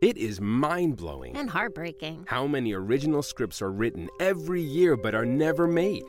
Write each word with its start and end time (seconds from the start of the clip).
It 0.00 0.16
is 0.16 0.40
mind 0.40 0.96
blowing 0.96 1.36
And 1.36 1.50
heartbreaking. 1.50 2.24
how 2.26 2.46
many 2.46 2.72
original 2.72 3.22
scripts 3.22 3.60
are 3.60 3.70
written 3.70 4.08
every 4.18 4.62
year 4.62 4.96
but 4.96 5.14
are 5.14 5.26
never 5.26 5.66
made. 5.66 6.04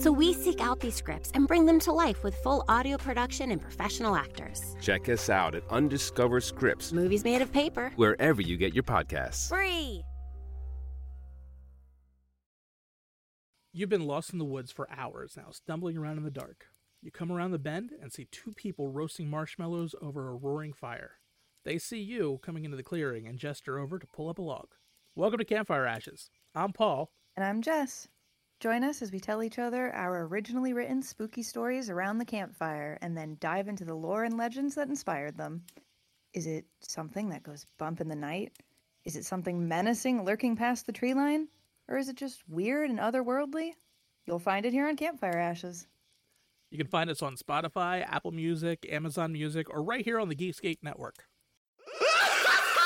So 0.00 0.10
we 0.10 0.32
seek 0.34 0.60
out 0.60 0.80
these 0.80 0.96
scripts 0.96 1.30
and 1.32 1.46
bring 1.46 1.64
them 1.64 1.78
to 1.80 1.92
life 1.92 2.24
with 2.24 2.34
full 2.42 2.64
audio 2.68 2.96
production 2.98 3.52
and 3.52 3.62
professional 3.62 4.16
actors. 4.16 4.74
Check 4.80 5.08
us 5.08 5.30
out 5.30 5.54
at 5.54 5.62
Undiscovered 5.70 6.42
Scripts, 6.42 6.92
Movies 6.92 7.22
made 7.22 7.40
of 7.40 7.52
paper. 7.52 7.92
wherever 7.94 8.42
you 8.42 8.56
get 8.56 8.74
your 8.74 8.82
podcasts. 8.82 9.48
Free. 9.48 10.02
You've 13.72 13.90
been 13.90 14.06
lost 14.08 14.32
in 14.32 14.40
the 14.40 14.44
woods 14.44 14.72
for 14.72 14.88
hours 14.90 15.34
now, 15.36 15.50
stumbling 15.52 15.96
around 15.96 16.16
in 16.16 16.24
the 16.24 16.30
dark. 16.32 16.66
You 17.00 17.12
come 17.12 17.30
around 17.30 17.52
the 17.52 17.60
bend 17.60 17.92
and 18.02 18.12
see 18.12 18.26
two 18.32 18.52
people 18.54 18.88
roasting 18.88 19.30
marshmallows 19.30 19.94
over 20.02 20.30
a 20.30 20.34
roaring 20.34 20.72
fire. 20.72 21.12
They 21.66 21.78
see 21.78 21.98
you 21.98 22.38
coming 22.44 22.64
into 22.64 22.76
the 22.76 22.84
clearing 22.84 23.26
and 23.26 23.40
gesture 23.40 23.80
over 23.80 23.98
to 23.98 24.06
pull 24.06 24.28
up 24.28 24.38
a 24.38 24.42
log. 24.42 24.68
Welcome 25.16 25.38
to 25.38 25.44
Campfire 25.44 25.84
Ashes. 25.84 26.30
I'm 26.54 26.72
Paul. 26.72 27.10
And 27.34 27.44
I'm 27.44 27.60
Jess. 27.60 28.06
Join 28.60 28.84
us 28.84 29.02
as 29.02 29.10
we 29.10 29.18
tell 29.18 29.42
each 29.42 29.58
other 29.58 29.92
our 29.92 30.26
originally 30.26 30.72
written 30.74 31.02
spooky 31.02 31.42
stories 31.42 31.90
around 31.90 32.18
the 32.18 32.24
campfire 32.24 32.98
and 33.02 33.16
then 33.16 33.36
dive 33.40 33.66
into 33.66 33.84
the 33.84 33.96
lore 33.96 34.22
and 34.22 34.36
legends 34.36 34.76
that 34.76 34.86
inspired 34.86 35.36
them. 35.36 35.64
Is 36.34 36.46
it 36.46 36.66
something 36.82 37.30
that 37.30 37.42
goes 37.42 37.66
bump 37.78 38.00
in 38.00 38.06
the 38.06 38.14
night? 38.14 38.52
Is 39.04 39.16
it 39.16 39.24
something 39.24 39.66
menacing 39.66 40.24
lurking 40.24 40.54
past 40.54 40.86
the 40.86 40.92
tree 40.92 41.14
line? 41.14 41.48
Or 41.88 41.96
is 41.96 42.08
it 42.08 42.14
just 42.14 42.48
weird 42.48 42.90
and 42.90 43.00
otherworldly? 43.00 43.72
You'll 44.24 44.38
find 44.38 44.66
it 44.66 44.72
here 44.72 44.86
on 44.86 44.94
Campfire 44.94 45.36
Ashes. 45.36 45.88
You 46.70 46.78
can 46.78 46.86
find 46.86 47.10
us 47.10 47.22
on 47.22 47.34
Spotify, 47.34 48.06
Apple 48.08 48.30
Music, 48.30 48.86
Amazon 48.88 49.32
Music, 49.32 49.68
or 49.68 49.82
right 49.82 50.04
here 50.04 50.20
on 50.20 50.28
the 50.28 50.36
Geekscape 50.36 50.84
Network. 50.84 51.24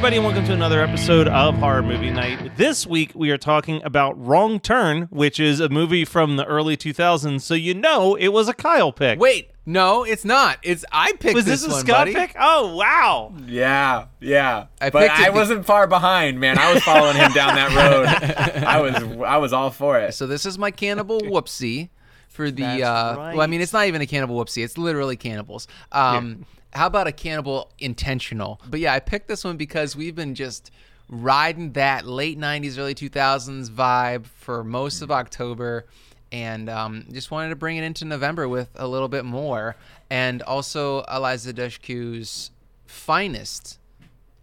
everybody, 0.00 0.16
and 0.16 0.24
welcome 0.24 0.46
to 0.46 0.54
another 0.54 0.80
episode 0.82 1.28
of 1.28 1.54
Horror 1.56 1.82
Movie 1.82 2.08
Night. 2.10 2.56
This 2.56 2.86
week, 2.86 3.12
we 3.14 3.30
are 3.32 3.36
talking 3.36 3.82
about 3.84 4.18
Wrong 4.18 4.58
Turn, 4.58 5.02
which 5.10 5.38
is 5.38 5.60
a 5.60 5.68
movie 5.68 6.06
from 6.06 6.36
the 6.36 6.44
early 6.46 6.74
2000s, 6.74 7.42
so 7.42 7.52
you 7.52 7.74
know 7.74 8.14
it 8.14 8.28
was 8.28 8.48
a 8.48 8.54
Kyle 8.54 8.92
pick. 8.92 9.20
Wait, 9.20 9.50
no, 9.66 10.02
it's 10.04 10.24
not. 10.24 10.56
It's 10.62 10.86
I 10.90 11.12
picked 11.20 11.34
was 11.34 11.44
this, 11.44 11.60
this, 11.60 11.70
a 11.70 11.74
one, 11.74 11.80
Scott 11.84 11.96
buddy. 11.98 12.14
pick? 12.14 12.34
Oh, 12.40 12.74
wow. 12.76 13.34
Yeah, 13.44 14.06
yeah. 14.20 14.68
I 14.80 14.88
but 14.88 15.00
picked 15.02 15.20
it 15.20 15.26
I 15.26 15.30
be- 15.32 15.34
wasn't 15.36 15.66
far 15.66 15.86
behind, 15.86 16.40
man. 16.40 16.56
I 16.58 16.72
was 16.72 16.82
following 16.82 17.16
him 17.18 17.32
down 17.32 17.54
that 17.56 17.74
road. 17.76 18.64
I 18.64 18.80
was 18.80 18.94
I 19.20 19.36
was 19.36 19.52
all 19.52 19.68
for 19.70 20.00
it. 20.00 20.14
So 20.14 20.26
this 20.26 20.46
is 20.46 20.56
my 20.56 20.70
cannibal 20.70 21.20
whoopsie 21.20 21.90
for 22.30 22.50
the. 22.50 22.62
That's 22.62 22.82
uh, 22.82 23.14
Well, 23.34 23.42
I 23.42 23.46
mean, 23.48 23.60
it's 23.60 23.74
not 23.74 23.86
even 23.86 24.00
a 24.00 24.06
cannibal 24.06 24.42
whoopsie. 24.42 24.64
It's 24.64 24.78
literally 24.78 25.16
cannibals. 25.18 25.68
Um, 25.92 26.46
How 26.72 26.86
about 26.86 27.06
a 27.06 27.12
cannibal 27.12 27.70
intentional? 27.78 28.60
But 28.68 28.80
yeah, 28.80 28.94
I 28.94 29.00
picked 29.00 29.28
this 29.28 29.44
one 29.44 29.56
because 29.56 29.96
we've 29.96 30.14
been 30.14 30.34
just 30.34 30.70
riding 31.08 31.72
that 31.72 32.06
late 32.06 32.38
'90s, 32.38 32.78
early 32.78 32.94
2000s 32.94 33.68
vibe 33.68 34.26
for 34.26 34.62
most 34.64 35.02
of 35.02 35.10
October. 35.10 35.86
And 36.32 36.70
um, 36.70 37.06
just 37.10 37.32
wanted 37.32 37.48
to 37.48 37.56
bring 37.56 37.76
it 37.76 37.82
into 37.82 38.04
November 38.04 38.48
with 38.48 38.68
a 38.76 38.86
little 38.86 39.08
bit 39.08 39.24
more, 39.24 39.74
and 40.10 40.42
also 40.42 41.02
Eliza 41.12 41.52
Dushku's 41.52 42.52
finest 42.86 43.80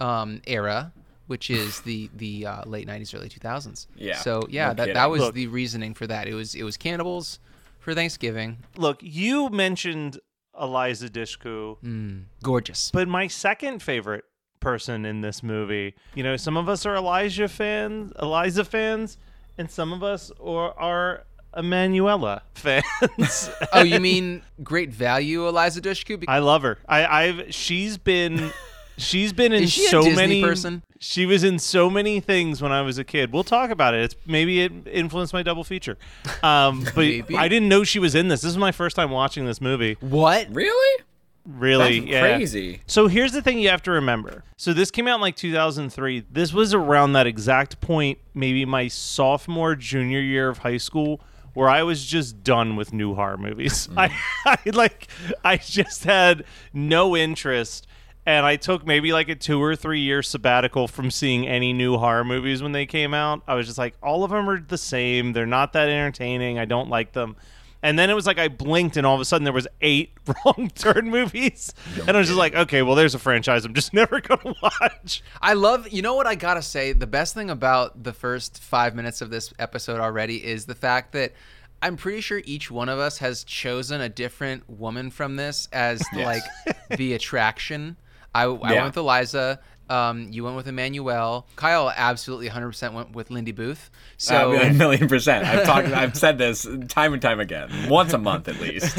um, 0.01 0.41
era, 0.45 0.91
which 1.27 1.49
is 1.49 1.79
the 1.81 2.09
the 2.13 2.45
uh, 2.45 2.65
late 2.65 2.87
'90s, 2.87 3.15
early 3.15 3.29
2000s. 3.29 3.87
Yeah, 3.95 4.17
So 4.17 4.45
yeah, 4.49 4.69
no 4.69 4.85
that, 4.85 4.93
that 4.95 5.09
was 5.09 5.21
Look. 5.21 5.35
the 5.35 5.47
reasoning 5.47 5.93
for 5.93 6.07
that. 6.07 6.27
It 6.27 6.33
was 6.33 6.55
it 6.55 6.63
was 6.63 6.75
cannibals 6.75 7.39
for 7.79 7.93
Thanksgiving. 7.93 8.57
Look, 8.75 8.99
you 9.01 9.49
mentioned 9.49 10.19
Eliza 10.59 11.09
Dushku, 11.09 11.77
Mm, 11.83 12.23
gorgeous. 12.43 12.91
but 12.91 13.07
my 13.07 13.27
second 13.27 13.81
favorite 13.81 14.25
person 14.59 15.05
in 15.05 15.21
this 15.21 15.43
movie, 15.43 15.95
you 16.15 16.23
know, 16.23 16.35
some 16.37 16.57
of 16.57 16.67
us 16.67 16.85
are 16.85 16.95
Elijah 16.95 17.47
fans, 17.47 18.11
Eliza 18.21 18.63
fans, 18.65 19.17
and 19.57 19.69
some 19.69 19.93
of 19.93 20.03
us 20.03 20.31
are, 20.43 20.73
are 20.79 21.23
Emanuela 21.55 22.41
fans. 22.55 23.49
oh, 23.73 23.81
you 23.83 23.99
mean 23.99 24.41
great 24.63 24.91
value, 24.91 25.47
Eliza 25.47 25.81
Dushku? 25.81 26.19
Be- 26.19 26.27
I 26.27 26.39
love 26.39 26.61
her. 26.63 26.77
I, 26.87 27.05
I've 27.05 27.53
she's 27.53 27.97
been 27.97 28.51
she's 28.97 29.33
been 29.33 29.53
in 29.53 29.63
Is 29.63 29.71
she 29.71 29.85
a 29.85 29.89
so 29.89 30.01
Disney 30.01 30.15
many 30.15 30.41
person? 30.41 30.83
She 30.99 31.25
was 31.25 31.43
in 31.43 31.59
so 31.59 31.89
many 31.89 32.19
things 32.19 32.61
when 32.61 32.71
I 32.71 32.81
was 32.81 32.97
a 32.97 33.03
kid. 33.03 33.31
We'll 33.31 33.43
talk 33.43 33.69
about 33.69 33.93
it. 33.93 34.01
It's 34.01 34.15
maybe 34.25 34.61
it 34.61 34.71
influenced 34.91 35.33
my 35.33 35.43
double 35.43 35.63
feature. 35.63 35.97
Um, 36.41 36.83
but 36.95 36.95
Maybe. 36.97 37.37
I 37.37 37.47
didn't 37.47 37.69
know 37.69 37.83
she 37.83 37.99
was 37.99 38.15
in 38.15 38.27
this. 38.27 38.41
This 38.41 38.51
is 38.51 38.57
my 38.57 38.71
first 38.71 38.95
time 38.95 39.11
watching 39.11 39.45
this 39.45 39.61
movie. 39.61 39.97
what? 40.01 40.47
Really? 40.49 41.03
Really, 41.47 41.99
That's 42.01 42.11
yeah. 42.11 42.35
crazy. 42.35 42.81
So 42.87 43.07
here's 43.07 43.31
the 43.31 43.41
thing 43.41 43.59
you 43.59 43.69
have 43.69 43.81
to 43.83 43.91
remember. 43.91 44.43
So 44.57 44.73
this 44.73 44.91
came 44.91 45.07
out 45.07 45.15
in 45.15 45.21
like 45.21 45.37
2003. 45.37 46.25
This 46.29 46.51
was 46.51 46.73
around 46.73 47.13
that 47.13 47.25
exact 47.25 47.79
point, 47.79 48.17
maybe 48.33 48.65
my 48.65 48.89
sophomore, 48.89 49.73
junior 49.75 50.19
year 50.19 50.49
of 50.49 50.57
high 50.57 50.75
school, 50.75 51.21
where 51.53 51.69
I 51.69 51.83
was 51.83 52.05
just 52.05 52.43
done 52.43 52.75
with 52.75 52.91
new 52.91 53.15
horror 53.15 53.37
movies. 53.37 53.87
I, 53.97 54.13
I 54.45 54.57
like, 54.73 55.07
I 55.45 55.55
just 55.55 56.03
had 56.03 56.43
no 56.73 57.15
interest. 57.15 57.87
And 58.27 58.45
I 58.45 58.57
took 58.57 58.85
maybe 58.85 59.13
like 59.13 59.29
a 59.29 59.35
two 59.35 59.63
or 59.63 59.73
three 59.77 60.01
year 60.01 60.21
sabbatical 60.21 60.89
from 60.89 61.09
seeing 61.09 61.47
any 61.47 61.71
new 61.71 61.97
horror 61.97 62.25
movies 62.25 62.61
when 62.61 62.73
they 62.73 62.85
came 62.85 63.13
out. 63.13 63.41
I 63.47 63.53
was 63.55 63.67
just 63.67 63.77
like, 63.77 63.95
all 64.03 64.25
of 64.25 64.31
them 64.31 64.49
are 64.49 64.59
the 64.59 64.77
same. 64.77 65.31
They're 65.31 65.45
not 65.45 65.71
that 65.73 65.87
entertaining. 65.87 66.59
I 66.59 66.65
don't 66.65 66.89
like 66.89 67.13
them. 67.13 67.37
And 67.81 67.97
then 67.97 68.09
it 68.09 68.15
was 68.15 68.27
like 68.27 68.37
I 68.37 68.49
blinked, 68.49 68.97
and 68.97 69.05
all 69.07 69.15
of 69.15 69.21
a 69.21 69.25
sudden 69.25 69.45
there 69.45 69.53
was 69.53 69.67
eight 69.79 70.11
wrong 70.45 70.69
turn 70.75 71.09
movies, 71.09 71.73
and 72.07 72.17
I 72.17 72.19
was 72.19 72.27
just 72.27 72.37
like, 72.37 72.53
okay, 72.53 72.81
well, 72.81 72.95
there's 72.95 73.15
a 73.15 73.19
franchise 73.19 73.63
I'm 73.65 73.73
just 73.73 73.93
never 73.93 74.19
gonna 74.19 74.55
watch. 74.61 75.23
I 75.41 75.53
love. 75.53 75.87
You 75.89 76.01
know 76.01 76.15
what 76.15 76.27
I 76.27 76.35
gotta 76.35 76.63
say? 76.63 76.91
The 76.91 77.07
best 77.07 77.33
thing 77.33 77.49
about 77.49 78.03
the 78.03 78.13
first 78.13 78.61
five 78.61 78.95
minutes 78.95 79.21
of 79.21 79.29
this 79.29 79.53
episode 79.57 79.99
already 80.01 80.43
is 80.43 80.65
the 80.65 80.75
fact 80.75 81.13
that. 81.13 81.33
I'm 81.79 81.95
pretty 81.95 82.21
sure 82.21 82.41
each 82.43 82.71
one 82.71 82.89
of 82.89 82.97
us 82.97 83.19
has 83.19 83.43
chosen 83.43 84.01
a 84.01 84.09
different 84.09 84.67
woman 84.67 85.11
from 85.11 85.35
this 85.35 85.69
as 85.71 86.01
like 86.15 86.41
the 86.89 87.13
attraction. 87.13 87.95
I, 88.37 88.43
I 88.45 88.73
Yeah. 88.73 88.81
went 88.83 88.95
with 88.95 88.97
Eliza. 88.97 89.59
Um, 89.89 90.27
you 90.33 90.43
went 90.43 90.57
with 90.57 90.65
Emmanuelle. 90.67 91.45
Kyle 91.55 91.89
absolutely 91.95 92.49
100% 92.49 92.91
went 92.91 93.13
with 93.15 93.31
Lindy 93.31 93.53
Booth. 93.53 93.89
So 94.17 94.51
Uh, 94.51 94.59
a 94.63 94.73
million 94.73 95.07
percent. 95.07 95.45
I've 95.45 95.63
talked. 95.65 95.87
I've 95.87 96.17
said 96.17 96.37
this 96.37 96.67
time 96.89 97.13
and 97.13 97.21
time 97.21 97.39
again, 97.39 97.69
once 97.87 98.11
a 98.11 98.17
month 98.17 98.49
at 98.49 98.59
least. 98.59 98.97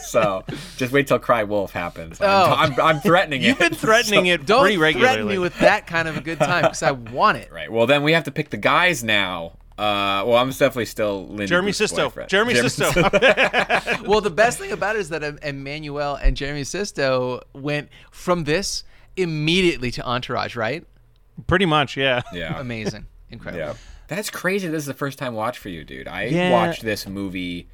so 0.08 0.42
just 0.78 0.90
wait 0.92 1.06
till 1.06 1.18
Cry 1.18 1.44
Wolf 1.44 1.72
happens. 1.72 2.18
I'm, 2.20 2.28
Oh. 2.30 2.54
I'm, 2.56 2.80
I'm 2.80 3.00
threatening 3.00 3.42
You've 3.42 3.60
it. 3.60 3.70
been 3.70 3.74
threatening 3.78 4.24
So- 4.26 4.30
it 4.32 4.46
don't 4.46 4.60
pretty 4.62 4.78
regularly. 4.78 5.12
threaten 5.16 5.28
me 5.28 5.38
with 5.38 5.58
that 5.58 5.86
kind 5.86 6.08
of 6.08 6.16
a 6.16 6.20
good 6.22 6.38
time 6.38 6.62
because 6.62 6.82
I 6.82 6.92
want 6.92 7.38
it. 7.38 7.52
Right. 7.52 7.70
Well, 7.70 7.86
then 7.86 8.02
we 8.02 8.12
have 8.12 8.24
to 8.24 8.30
pick 8.32 8.50
the 8.50 8.56
guys 8.56 9.04
now. 9.04 9.52
Uh, 9.78 10.24
well, 10.26 10.36
I'm 10.36 10.48
definitely 10.50 10.86
still 10.86 11.26
Lindy 11.26 11.46
Jeremy 11.46 11.68
Booth's 11.68 11.78
Sisto. 11.78 12.04
boyfriend. 12.04 12.30
Jeremy 12.30 12.54
Sisto. 12.54 12.90
Well, 14.06 14.20
the 14.20 14.32
best 14.34 14.58
thing 14.58 14.72
about 14.72 14.96
it 14.96 15.00
is 15.00 15.08
that 15.10 15.22
Em- 15.22 15.38
Emmanuelle 15.38 16.18
and 16.22 16.36
Jeremy 16.36 16.64
Sisto 16.64 17.42
went 17.54 17.88
from 18.10 18.44
this 18.44 18.84
immediately 19.16 19.90
to 19.92 20.04
Entourage, 20.06 20.56
right? 20.56 20.86
pretty 21.46 21.66
much, 21.66 21.96
yeah. 21.98 22.22
yeah. 22.32 22.58
Amazing. 22.60 23.06
Incredible. 23.30 23.66
Yeah. 23.66 23.74
That's 24.08 24.30
crazy. 24.30 24.68
This 24.68 24.80
is 24.84 24.86
the 24.86 24.94
first 24.94 25.18
time 25.18 25.34
watch 25.34 25.58
for 25.58 25.68
you, 25.68 25.84
dude. 25.84 26.08
I 26.08 26.24
Yeah. 26.24 26.50
watched 26.52 26.82
this 26.82 27.06
movie 27.06 27.68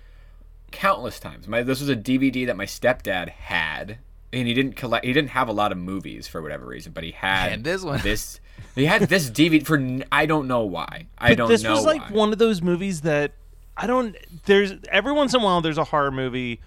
countless 0.72 1.20
times. 1.20 1.46
My 1.46 1.62
this 1.62 1.78
was 1.80 1.88
a 1.88 1.94
DVD 1.96 2.46
that 2.46 2.56
my 2.56 2.64
stepdad 2.66 3.28
had, 3.28 3.98
and 4.32 4.48
he 4.48 4.54
didn't 4.54 4.74
collect. 4.74 5.04
He 5.04 5.12
didn't 5.12 5.30
have 5.30 5.48
a 5.48 5.52
lot 5.52 5.70
of 5.70 5.78
movies 5.78 6.26
for 6.26 6.42
whatever 6.42 6.66
reason, 6.66 6.92
but 6.92 7.04
he 7.04 7.12
had 7.12 7.52
And 7.52 7.62
this 7.64 7.82
one. 7.82 8.00
This 8.02 8.40
he 8.74 8.86
had 8.86 9.02
this 9.02 9.28
DVD 9.30 9.64
for 9.64 9.80
I 10.10 10.26
don't 10.26 10.46
know 10.48 10.62
why. 10.62 11.06
I 11.18 11.30
But 11.30 11.38
don't 11.38 11.48
this 11.48 11.62
know 11.62 11.72
was 11.72 11.84
like 11.84 12.02
why. 12.10 12.16
one 12.16 12.32
of 12.32 12.38
those 12.38 12.62
movies 12.62 13.02
that 13.02 13.32
I 13.76 13.86
don't. 13.86 14.16
There's 14.46 14.74
every 14.90 15.12
once 15.12 15.34
in 15.34 15.40
a 15.40 15.44
while 15.44 15.60
there's 15.60 15.78
a 15.78 15.84
horror 15.84 16.10
movie 16.10 16.60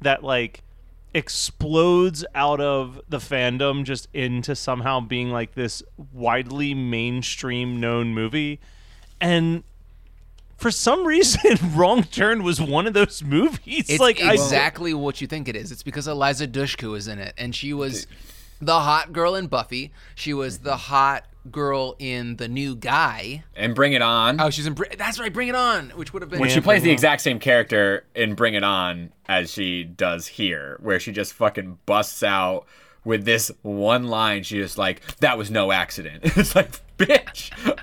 that 0.00 0.22
like 0.24 0.62
explodes 1.14 2.24
out 2.34 2.60
of 2.60 3.00
the 3.08 3.18
fandom 3.18 3.84
just 3.84 4.08
into 4.14 4.56
somehow 4.56 5.00
being 5.00 5.30
like 5.30 5.54
this 5.54 5.82
widely 6.12 6.74
mainstream 6.74 7.80
known 7.80 8.14
movie, 8.14 8.58
and 9.20 9.62
for 10.56 10.70
some 10.70 11.04
reason, 11.06 11.56
Wrong 11.74 12.02
Turn 12.04 12.42
was 12.42 12.60
one 12.60 12.86
of 12.86 12.94
those 12.94 13.22
movies. 13.22 13.88
It's 13.90 14.00
like 14.00 14.20
I- 14.22 14.32
exactly 14.34 14.94
what 14.94 15.20
you 15.20 15.26
think 15.26 15.48
it 15.48 15.56
is. 15.56 15.70
It's 15.72 15.82
because 15.82 16.06
Eliza 16.08 16.46
Dushku 16.48 16.96
is 16.96 17.08
in 17.08 17.18
it, 17.18 17.34
and 17.38 17.54
she 17.54 17.72
was 17.72 18.06
the 18.60 18.80
hot 18.80 19.12
girl 19.12 19.34
in 19.34 19.46
Buffy. 19.48 19.92
She 20.14 20.32
was 20.34 20.58
the 20.60 20.76
hot 20.76 21.24
girl 21.50 21.96
in 21.98 22.36
The 22.36 22.48
New 22.48 22.76
Guy. 22.76 23.44
And 23.56 23.74
Bring 23.74 23.92
It 23.94 24.02
On. 24.02 24.40
Oh, 24.40 24.50
she's 24.50 24.66
in. 24.66 24.74
Br- 24.74 24.84
That's 24.96 25.18
right, 25.18 25.32
Bring 25.32 25.48
It 25.48 25.54
On, 25.54 25.90
which 25.90 26.12
would 26.12 26.22
have 26.22 26.30
been. 26.30 26.40
when 26.40 26.50
she 26.50 26.60
plays 26.60 26.82
the 26.82 26.90
exact 26.90 27.22
same 27.22 27.38
character 27.38 28.04
in 28.14 28.34
Bring 28.34 28.54
It 28.54 28.64
On 28.64 29.12
as 29.26 29.52
she 29.52 29.84
does 29.84 30.26
here, 30.26 30.78
where 30.80 31.00
she 31.00 31.12
just 31.12 31.32
fucking 31.34 31.78
busts 31.86 32.22
out 32.22 32.66
with 33.04 33.24
this 33.24 33.50
one 33.62 34.04
line. 34.04 34.42
She 34.44 34.58
just 34.58 34.78
like, 34.78 35.00
"That 35.18 35.36
was 35.38 35.50
no 35.50 35.72
accident." 35.72 36.20
It's 36.36 36.54
like, 36.54 36.70
bitch. 36.96 37.50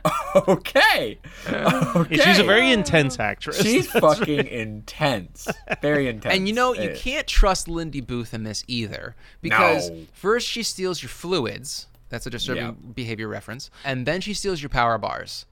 Okay. 0.48 1.18
Okay. 1.48 2.18
she's 2.18 2.38
a 2.38 2.44
very 2.44 2.72
intense 2.72 3.20
actress. 3.20 3.60
She's 3.60 3.88
fucking 3.92 4.46
intense. 4.46 5.48
Very 5.82 6.08
intense. 6.08 6.36
And 6.36 6.48
you 6.48 6.54
know, 6.54 6.76
you 6.76 6.94
can't 6.96 7.26
trust 7.26 7.68
Lindy 7.68 8.00
Booth 8.02 8.32
in 8.36 8.44
this 8.44 8.64
either. 8.68 9.16
Because 9.42 9.90
No. 9.90 10.06
first 10.14 10.48
she 10.48 10.62
steals 10.62 11.02
your 11.02 11.10
fluids. 11.10 11.88
That's 12.10 12.26
a 12.26 12.30
disturbing 12.30 12.64
Yeah. 12.64 12.72
behavior 12.94 13.28
reference. 13.28 13.70
And 13.84 14.06
then 14.06 14.22
she 14.22 14.34
steals 14.34 14.62
your 14.62 14.70
power 14.70 14.98
bars. 14.98 15.46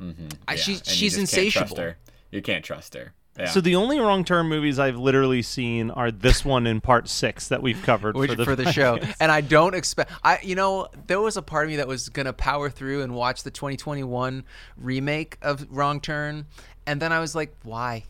Mm-hmm. 0.00 0.28
I, 0.48 0.54
Yeah, 0.54 0.56
she, 0.60 0.72
she's 0.84 1.16
just 1.16 1.34
can't 1.34 1.46
insatiable. 1.46 1.94
You 2.30 2.42
can't 2.42 2.64
trust 2.64 2.94
her. 2.94 3.12
Yeah. 3.38 3.46
So 3.46 3.60
the 3.60 3.74
only 3.74 3.98
wrong 3.98 4.24
turn 4.24 4.46
movies 4.46 4.78
I've 4.78 4.96
literally 4.96 5.42
seen 5.42 5.90
are 5.90 6.12
this 6.12 6.44
one 6.44 6.68
in 6.68 6.80
part 6.80 7.08
six 7.08 7.48
that 7.48 7.62
we've 7.62 7.82
covered 7.82 8.16
Which, 8.16 8.30
for 8.30 8.36
the, 8.36 8.44
for 8.44 8.54
the 8.54 8.70
show, 8.72 9.00
and 9.18 9.32
I 9.32 9.40
don't 9.40 9.74
expect. 9.74 10.12
I, 10.22 10.38
you 10.42 10.54
know, 10.54 10.86
there 11.08 11.20
was 11.20 11.36
a 11.36 11.42
part 11.42 11.64
of 11.64 11.70
me 11.70 11.76
that 11.76 11.88
was 11.88 12.08
gonna 12.10 12.32
power 12.32 12.70
through 12.70 13.02
and 13.02 13.12
watch 13.12 13.42
the 13.42 13.50
2021 13.50 14.44
remake 14.76 15.36
of 15.42 15.66
Wrong 15.68 16.00
Turn, 16.00 16.46
and 16.86 17.02
then 17.02 17.12
I 17.12 17.18
was 17.18 17.34
like, 17.34 17.56
why? 17.64 18.04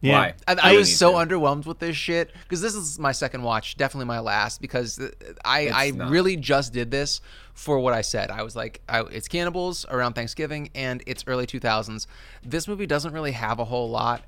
Yeah. 0.00 0.18
Why? 0.18 0.34
I, 0.46 0.72
I 0.74 0.76
was 0.76 0.94
so 0.94 1.12
to. 1.12 1.16
underwhelmed 1.18 1.64
with 1.66 1.78
this 1.78 1.96
shit 1.96 2.30
because 2.42 2.60
this 2.60 2.74
is 2.74 2.98
my 2.98 3.12
second 3.12 3.42
watch, 3.42 3.76
definitely 3.76 4.06
my 4.06 4.18
last 4.20 4.60
because 4.60 5.00
I 5.44 5.68
I 5.70 5.90
not. 5.90 6.10
really 6.10 6.36
just 6.36 6.72
did 6.72 6.90
this 6.90 7.20
for 7.54 7.78
what 7.78 7.94
I 7.94 8.02
said. 8.02 8.30
I 8.30 8.42
was 8.42 8.54
like, 8.54 8.82
I, 8.88 9.00
it's 9.02 9.26
cannibals 9.28 9.86
around 9.88 10.12
Thanksgiving 10.12 10.70
and 10.74 11.02
it's 11.06 11.24
early 11.26 11.46
2000s. 11.46 12.06
This 12.44 12.68
movie 12.68 12.86
doesn't 12.86 13.12
really 13.12 13.32
have 13.32 13.58
a 13.58 13.64
whole 13.64 13.88
lot 13.90 14.22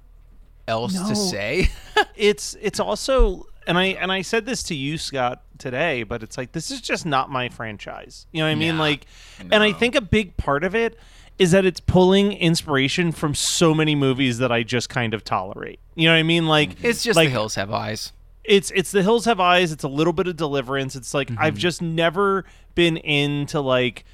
else 0.66 0.94
No. 0.94 1.08
to 1.08 1.16
say. 1.16 1.70
it's 2.16 2.56
it's 2.60 2.80
also 2.80 3.46
and 3.66 3.76
I 3.76 3.84
and 3.88 4.10
I 4.10 4.22
said 4.22 4.46
this 4.46 4.62
to 4.64 4.74
you 4.74 4.96
Scott 4.96 5.42
today, 5.58 6.02
but 6.02 6.22
it's 6.22 6.38
like 6.38 6.52
this 6.52 6.70
is 6.70 6.80
just 6.80 7.04
not 7.04 7.30
my 7.30 7.50
franchise. 7.50 8.26
You 8.32 8.40
know 8.40 8.46
what 8.46 8.52
I 8.52 8.54
mean? 8.54 8.74
Yeah. 8.76 8.80
Like 8.80 9.06
and 9.50 9.62
I 9.62 9.72
think 9.72 9.94
a 9.94 10.00
big 10.00 10.36
part 10.38 10.64
of 10.64 10.74
it 10.74 10.98
is 11.38 11.52
that 11.52 11.64
it's 11.64 11.80
pulling 11.80 12.32
inspiration 12.32 13.12
from 13.12 13.34
so 13.34 13.72
many 13.74 13.94
movies 13.94 14.38
that 14.38 14.50
I 14.50 14.62
just 14.64 14.88
kind 14.88 15.14
of 15.14 15.22
tolerate. 15.24 15.78
You 15.94 16.06
know 16.08 16.14
what 16.14 16.18
I 16.18 16.22
mean? 16.24 16.46
Like 16.46 16.82
it's 16.82 17.02
just 17.02 17.16
like 17.16 17.28
the 17.28 17.32
hills 17.32 17.54
have 17.54 17.70
eyes. 17.70 18.12
it's 18.44 18.70
it's 18.72 18.90
the 18.90 19.02
hills 19.02 19.24
have 19.26 19.38
eyes 19.40 19.72
it's 19.72 19.84
a 19.84 19.88
little 19.88 20.12
bit 20.12 20.26
of 20.26 20.36
deliverance 20.36 20.96
it's 20.96 21.12
like 21.12 21.30
i've 21.38 21.54
mhm. 21.54 21.58
just 21.58 21.82
never 21.82 22.44
been 22.74 22.96
into 22.96 23.60
like 23.60 24.04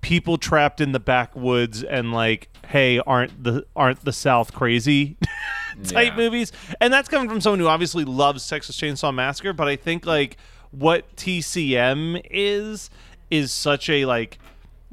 people 0.00 0.36
trapped 0.38 0.80
in 0.80 0.92
the 0.92 0.98
backwoods 1.00 1.82
and 1.84 2.12
like 2.12 2.48
hey 2.66 2.98
aren't 3.06 3.44
the 3.44 3.64
aren't 3.76 4.04
the 4.04 4.12
south 4.12 4.52
crazy 4.52 5.16
type 5.84 6.12
Yeah. 6.12 6.16
movies 6.16 6.52
and 6.80 6.92
that's 6.92 7.08
coming 7.08 7.28
from 7.28 7.40
someone 7.40 7.60
who 7.60 7.68
obviously 7.68 8.04
loves 8.04 8.46
texas 8.48 8.76
chainsaw 8.76 9.14
massacre 9.14 9.52
but 9.52 9.68
i 9.68 9.76
think 9.76 10.04
like 10.04 10.36
what 10.72 11.14
tcm 11.16 12.20
is 12.30 12.90
is 13.30 13.52
such 13.52 13.88
a 13.88 14.04
like 14.04 14.38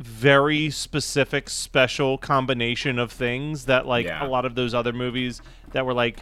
very 0.03 0.69
specific 0.69 1.49
special 1.49 2.17
combination 2.17 2.97
of 2.99 3.11
things 3.11 3.65
that 3.65 3.85
like 3.85 4.05
Yeah. 4.05 4.25
a 4.25 4.27
lot 4.27 4.45
of 4.45 4.55
those 4.55 4.73
other 4.73 4.93
movies 4.93 5.41
that 5.71 5.85
were 5.85 5.93
like 5.93 6.19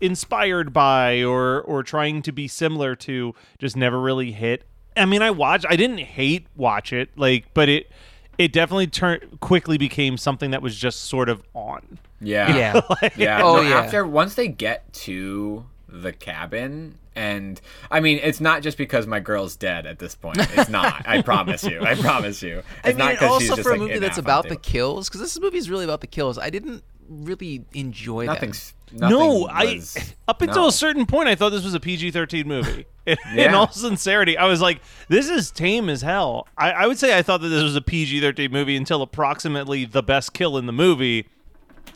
inspired 0.00 0.72
by 0.72 1.22
or 1.22 1.60
or 1.62 1.82
trying 1.82 2.22
to 2.22 2.32
be 2.32 2.48
similar 2.48 2.94
to 2.96 3.34
just 3.58 3.76
never 3.76 4.00
really 4.00 4.32
hit. 4.32 4.64
I 4.96 5.06
mean, 5.06 5.22
I 5.22 5.30
watched 5.30 5.66
I 5.68 5.76
didn't 5.76 5.98
hate 5.98 6.46
watch 6.56 6.92
it, 6.92 7.10
like 7.16 7.46
but 7.54 7.68
it 7.68 7.90
it 8.38 8.52
definitely 8.52 8.88
turned 8.88 9.40
quickly 9.40 9.78
became 9.78 10.16
something 10.16 10.50
that 10.50 10.62
was 10.62 10.76
just 10.76 11.02
sort 11.04 11.28
of 11.28 11.42
on. 11.54 11.98
Yeah. 12.20 12.56
Yeah. 12.56 12.80
Yeah. 13.16 13.42
Oh, 13.42 13.56
no, 13.56 13.62
yeah. 13.62 13.80
After 13.80 14.06
once 14.06 14.34
they 14.34 14.48
get 14.48 14.92
to 14.94 15.66
the 15.88 16.12
cabin, 16.12 16.98
and 17.16 17.60
I 17.90 18.00
mean, 18.00 18.18
it's 18.22 18.40
not 18.40 18.62
just 18.62 18.76
because 18.78 19.06
my 19.06 19.20
girl's 19.20 19.56
dead 19.56 19.86
at 19.86 19.98
this 19.98 20.14
point. 20.14 20.38
It's 20.38 20.68
not. 20.70 21.06
I 21.06 21.22
promise 21.30 21.64
you. 21.64 21.80
I 21.82 21.94
promise 21.94 22.42
you. 22.42 22.58
It's 22.58 22.66
I 22.84 22.88
mean, 22.88 22.98
not 22.98 23.10
and 23.10 23.18
'cause 23.18 23.40
she's 23.42 23.50
also 23.50 23.62
just, 23.62 23.68
for 23.68 23.74
a 23.74 23.78
like, 23.78 23.88
movie 23.88 23.98
that's 24.00 24.18
about 24.18 24.48
the 24.48 24.56
kills, 24.56 25.08
because 25.08 25.20
this 25.20 25.38
movie 25.40 25.58
is 25.58 25.70
really 25.70 25.84
about 25.84 26.00
the 26.00 26.06
kills. 26.06 26.38
I 26.38 26.50
didn't 26.50 26.82
really 27.08 27.64
enjoy 27.74 28.24
Nothing's. 28.26 28.72
that. 28.92 29.10
no, 29.10 29.46
nothing 29.46 29.48
I 29.50 29.82
up 30.28 30.40
until 30.40 30.62
no. 30.62 30.68
a 30.68 30.72
certain 30.72 31.04
point 31.06 31.28
I 31.28 31.34
thought 31.34 31.50
this 31.50 31.62
was 31.64 31.74
a 31.74 31.80
PG-13 31.80 32.46
movie. 32.46 32.86
In, 33.06 33.18
in 33.32 33.38
Yeah. 33.38 33.54
all 33.54 33.70
sincerity, 33.70 34.38
I 34.38 34.46
was 34.46 34.62
like, 34.62 34.80
this 35.08 35.28
is 35.28 35.50
tame 35.50 35.90
as 35.90 36.00
hell. 36.00 36.48
I, 36.56 36.70
I 36.72 36.86
would 36.86 36.98
say 36.98 37.14
I 37.18 37.20
thought 37.20 37.42
that 37.42 37.48
this 37.48 37.62
was 37.62 37.76
a 37.76 37.82
PG-13 37.82 38.50
movie 38.50 38.76
until 38.76 39.02
approximately 39.02 39.84
the 39.84 40.02
best 40.02 40.32
kill 40.32 40.56
in 40.56 40.64
the 40.64 40.72
movie, 40.72 41.28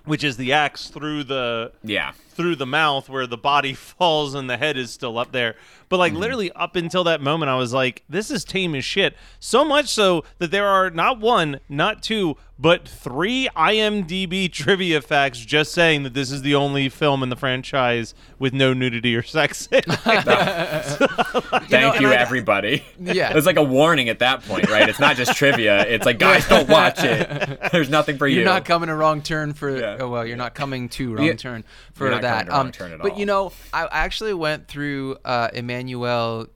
which 0.04 0.22
is 0.22 0.36
the 0.36 0.52
axe 0.52 0.88
through 0.90 1.24
the 1.24 1.72
Yeah. 1.82 2.12
Through 2.38 2.54
the 2.54 2.64
mouth 2.64 3.08
where 3.08 3.26
the 3.26 3.36
body 3.36 3.74
falls 3.74 4.32
and 4.34 4.48
the 4.48 4.56
head 4.56 4.78
is 4.78 4.92
still 4.92 5.18
up 5.18 5.32
there. 5.32 5.56
But 5.88 5.98
like 5.98 6.12
mm-hmm. 6.12 6.20
literally 6.20 6.52
up 6.52 6.76
until 6.76 7.04
that 7.04 7.20
moment, 7.20 7.50
I 7.50 7.56
was 7.56 7.72
like, 7.72 8.04
this 8.08 8.30
is 8.30 8.44
tame 8.44 8.74
as 8.74 8.84
shit. 8.84 9.16
So 9.40 9.64
much 9.64 9.88
so 9.88 10.24
that 10.38 10.50
there 10.50 10.66
are 10.66 10.88
not 10.88 11.18
one, 11.18 11.60
not 11.68 12.02
two, 12.02 12.36
but 12.58 12.86
three 12.88 13.48
IMDb 13.56 14.52
trivia 14.52 15.00
facts 15.00 15.38
just 15.38 15.72
saying 15.72 16.02
that 16.02 16.12
this 16.14 16.30
is 16.30 16.42
the 16.42 16.54
only 16.54 16.88
film 16.88 17.22
in 17.22 17.28
the 17.28 17.36
franchise 17.36 18.14
with 18.38 18.52
no 18.52 18.74
nudity 18.74 19.14
or 19.16 19.22
sex. 19.22 19.66
in 19.72 19.78
it. 19.78 19.84
Thank 19.86 21.70
know, 21.70 21.94
you, 21.94 22.06
and 22.06 22.14
everybody. 22.14 22.84
Yeah. 22.98 23.36
it's 23.36 23.46
like 23.46 23.56
a 23.56 23.62
warning 23.62 24.08
at 24.08 24.18
that 24.18 24.42
point, 24.42 24.68
right? 24.68 24.88
It's 24.88 25.00
not 25.00 25.16
just 25.16 25.36
trivia. 25.36 25.86
It's 25.86 26.04
like, 26.04 26.18
guys, 26.18 26.46
don't 26.48 26.68
watch 26.68 27.02
it. 27.02 27.70
There's 27.72 27.88
nothing 27.88 28.18
for 28.18 28.26
you. 28.26 28.34
You're 28.34 28.42
you. 28.42 28.48
not 28.48 28.64
coming 28.64 28.88
a 28.88 28.96
wrong 28.96 29.22
turn 29.22 29.54
for. 29.54 29.78
Yeah. 29.78 29.98
Oh 30.00 30.08
well, 30.08 30.26
you're 30.26 30.36
not 30.36 30.54
coming 30.54 30.88
to 30.90 31.14
wrong 31.14 31.26
Yeah. 31.26 31.34
turn 31.34 31.64
for 31.94 32.04
You're 32.04 32.12
not 32.12 32.22
that. 32.28 32.46
coming 32.48 32.50
to 32.50 32.52
wrong 32.52 32.66
um, 32.66 32.72
turn 32.72 32.92
at 32.92 32.98
but 33.02 33.12
all. 33.12 33.18
you 33.18 33.26
know, 33.26 33.52
I 33.72 33.84
I 33.84 33.98
actually 33.98 34.34
went 34.34 34.68
through 34.68 35.16
uh, 35.24 35.48
Emmanuelle 35.54 36.48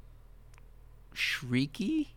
Chriqui. 1.15 2.09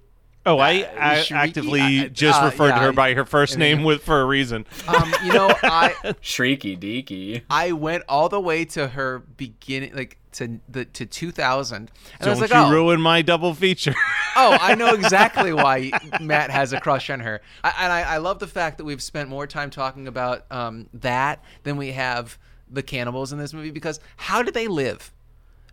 oh, 0.46 0.58
I, 0.60 0.82
Uh, 0.84 0.88
I 1.00 1.16
Chriqui? 1.18 1.32
actively 1.32 1.82
I- 2.02 2.08
just 2.08 2.42
uh, 2.42 2.46
referred 2.46 2.70
yeah, 2.70 2.76
to 2.76 2.82
her 2.82 2.88
I- 2.90 2.92
by 2.92 3.14
her 3.14 3.26
first 3.26 3.58
name 3.58 3.84
with 3.84 4.04
for 4.04 4.22
a 4.22 4.26
reason. 4.26 4.66
Um, 4.88 5.14
you 5.24 5.34
know, 5.34 5.50
I 5.64 5.94
Shrieky 6.22 6.78
deaky. 6.80 7.44
I 7.50 7.72
went 7.74 8.04
all 8.08 8.30
the 8.30 8.40
way 8.40 8.66
to 8.66 8.88
her 8.90 9.20
beginning, 9.20 9.96
like 9.96 10.18
to 10.34 10.60
the 10.70 10.86
to 10.86 11.06
2000, 11.06 11.76
and 11.78 11.92
I 12.20 12.24
Don't 12.26 12.32
was 12.32 12.40
like, 12.42 12.50
you 12.52 12.58
oh, 12.58 12.72
ruin 12.72 13.00
my 13.02 13.22
double 13.22 13.54
feature. 13.54 13.96
oh, 14.36 14.58
I 14.60 14.76
know 14.76 14.94
exactly 14.94 15.54
why 15.64 15.92
Matt 16.22 16.52
has 16.52 16.74
a 16.74 16.80
crush 16.80 17.10
on 17.10 17.22
her. 17.22 17.42
I, 17.64 17.74
and 17.80 17.92
I, 17.94 18.02
I 18.02 18.18
love 18.18 18.40
the 18.40 18.48
fact 18.48 18.78
that 18.78 18.84
we've 18.86 19.02
spent 19.04 19.30
more 19.30 19.48
time 19.48 19.70
talking 19.70 20.08
about 20.08 20.46
um, 20.52 20.88
that 20.94 21.44
than 21.64 21.78
we 21.78 21.94
have 21.94 22.38
the 22.70 22.84
cannibals 22.84 23.32
in 23.32 23.40
this 23.40 23.54
movie 23.54 23.72
because 23.72 24.00
how 24.18 24.42
do 24.44 24.52
they 24.52 24.68
live? 24.68 25.12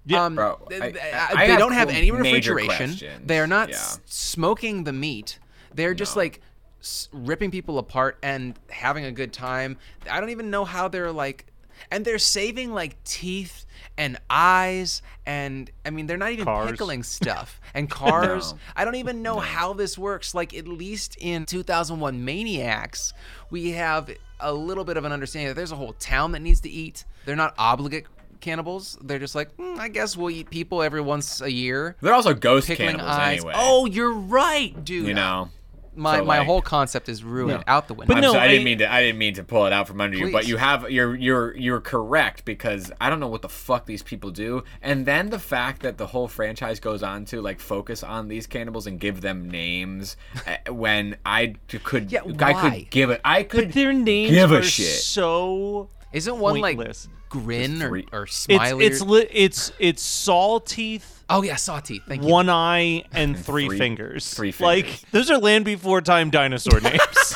Yeah, 0.04 0.24
um, 0.24 0.34
bro, 0.34 0.58
I- 0.66 0.68
th- 0.90 0.96
I- 0.96 1.10
uh, 1.10 1.26
I 1.36 1.46
they 1.46 1.56
don't 1.56 1.72
have 1.72 1.88
any 1.88 2.10
refrigeration. 2.10 2.96
They 3.24 3.38
are 3.38 3.46
not 3.46 3.68
Yeah. 3.70 3.76
s- 3.76 4.00
smoking 4.06 4.84
the 4.84 4.92
meat. 4.92 5.38
They're 5.74 5.94
just 5.94 6.16
like 6.16 6.40
s- 6.80 7.08
ripping 7.12 7.50
people 7.52 7.78
apart 7.78 8.18
and 8.22 8.58
having 8.68 9.04
a 9.04 9.12
good 9.12 9.32
time. 9.32 9.78
I 10.10 10.18
don't 10.20 10.30
even 10.30 10.50
know 10.50 10.64
how 10.64 10.88
they're 10.88 11.12
like, 11.12 11.46
and 11.90 12.04
they're 12.04 12.18
saving 12.18 12.72
like 12.72 13.02
teeth 13.04 13.64
and 13.98 14.18
eyes 14.30 15.02
and 15.26 15.70
I 15.84 15.90
mean 15.90 16.06
they're 16.06 16.16
not 16.16 16.32
even 16.32 16.44
Cars. 16.46 16.70
pickling 16.72 17.02
stuff 17.04 17.60
and 17.74 17.88
cars. 17.88 18.52
No. 18.54 18.58
I 18.74 18.84
don't 18.84 18.94
even 18.96 19.22
know 19.22 19.38
how 19.38 19.72
this 19.72 19.96
works. 19.96 20.34
Like 20.34 20.52
at 20.54 20.66
least 20.66 21.16
in 21.20 21.46
2001 21.46 22.24
Maniacs, 22.24 23.12
we 23.50 23.70
have 23.72 24.10
a 24.42 24.52
little 24.52 24.84
bit 24.84 24.96
of 24.96 25.04
an 25.04 25.12
understanding 25.12 25.48
that 25.48 25.54
there's 25.54 25.72
a 25.72 25.76
whole 25.76 25.92
town 25.94 26.32
that 26.32 26.40
needs 26.40 26.60
to 26.62 26.68
eat. 26.70 27.04
They're 27.24 27.36
not 27.36 27.54
obligate 27.58 28.06
cannibals. 28.40 28.98
They're 29.02 29.18
just 29.20 29.34
like, 29.34 29.54
"Hmm, 29.56 29.78
I 29.78 29.88
guess 29.88 30.16
we'll 30.16 30.30
eat 30.30 30.50
people 30.50 30.82
every 30.82 31.00
once 31.00 31.40
a 31.40 31.50
year. 31.50 31.96
They're 32.00 32.12
also 32.14 32.34
ghost 32.34 32.66
Pickling 32.66 32.90
cannibals 32.90 33.10
eyes. 33.16 33.38
anyway. 33.38 33.52
Oh, 33.56 33.86
you're 33.86 34.12
right, 34.12 34.84
dude. 34.84 35.06
you 35.06 35.14
know. 35.14 35.48
My 35.94 36.18
so, 36.18 36.24
my 36.24 36.38
like- 36.38 36.46
whole 36.46 36.62
concept 36.62 37.08
is 37.08 37.22
ruined 37.22 37.64
out 37.66 37.88
the 37.88 37.94
window. 37.94 38.08
But 38.08 38.16
I'm 38.18 38.22
no, 38.22 38.32
sorry, 38.32 38.42
I, 38.42 38.44
I- 38.44 38.48
didn't 38.48 38.64
mean 38.64 38.78
to. 38.78 38.92
I 38.92 39.00
didn't 39.02 39.18
mean 39.18 39.34
to 39.34 39.44
pull 39.44 39.66
it 39.66 39.72
out 39.72 39.88
from 39.88 40.00
under 40.00 40.16
you, 40.16 40.32
but 40.32 40.46
you 40.46 40.56
have. 40.56 40.90
You're 40.90 41.14
you're 41.14 41.56
you're 41.56 41.80
correct 41.80 42.44
because 42.44 42.90
I 43.00 43.10
don't 43.10 43.20
know 43.20 43.28
what 43.28 43.42
the 43.42 43.48
fuck 43.48 43.86
these 43.86 44.02
people 44.02 44.30
do, 44.30 44.64
and 44.80 45.04
then 45.06 45.30
the 45.30 45.38
fact 45.38 45.82
that 45.82 45.98
the 45.98 46.06
whole 46.08 46.28
franchise 46.28 46.80
goes 46.80 47.02
on 47.02 47.24
to 47.26 47.40
like 47.42 47.60
focus 47.60 48.02
on 48.02 48.28
these 48.28 48.46
cannibals 48.46 48.86
and 48.86 48.98
give 48.98 49.20
them 49.20 49.50
names, 49.50 50.16
uh, 50.46 50.72
when 50.72 51.16
I 51.26 51.54
c- 51.70 51.78
could. 51.78 52.10
Yeah, 52.10 52.22
I 52.40 52.52
why? 52.52 52.70
could 52.80 52.90
give 52.90 53.10
it. 53.10 53.20
I 53.24 53.42
could. 53.42 53.66
but 53.68 53.74
their 53.74 53.92
names 53.92 54.30
give 54.30 54.52
a 54.52 54.58
are 54.58 54.62
shit. 54.62 54.86
so 54.86 55.88
Isn't 56.12 56.38
one 56.38 56.60
pointless. 56.60 57.06
like 57.06 57.28
grin 57.30 57.82
or, 57.82 57.88
three- 57.88 58.06
or 58.12 58.22
it's 58.24 58.36
smiley? 58.36 58.84
it's 58.86 59.00
or- 59.02 59.06
li- 59.06 59.28
it's 59.30 59.72
it's 59.78 60.02
saw 60.02 60.58
teeth, 60.58 61.24
oh 61.30 61.42
yeah, 61.42 61.56
saw 61.56 61.80
teeth. 61.80 62.02
Thank 62.06 62.22
you. 62.22 62.28
one 62.28 62.48
eye, 62.50 63.04
and 63.12 63.38
three, 63.38 63.66
Three- 63.68 63.78
fingers. 63.78 64.32
three 64.34 64.54
Like 64.60 65.00
those 65.10 65.30
are 65.30 65.38
land 65.38 65.64
before 65.64 66.00
time 66.02 66.30
dinosaur 66.30 66.80
names. 66.82 67.34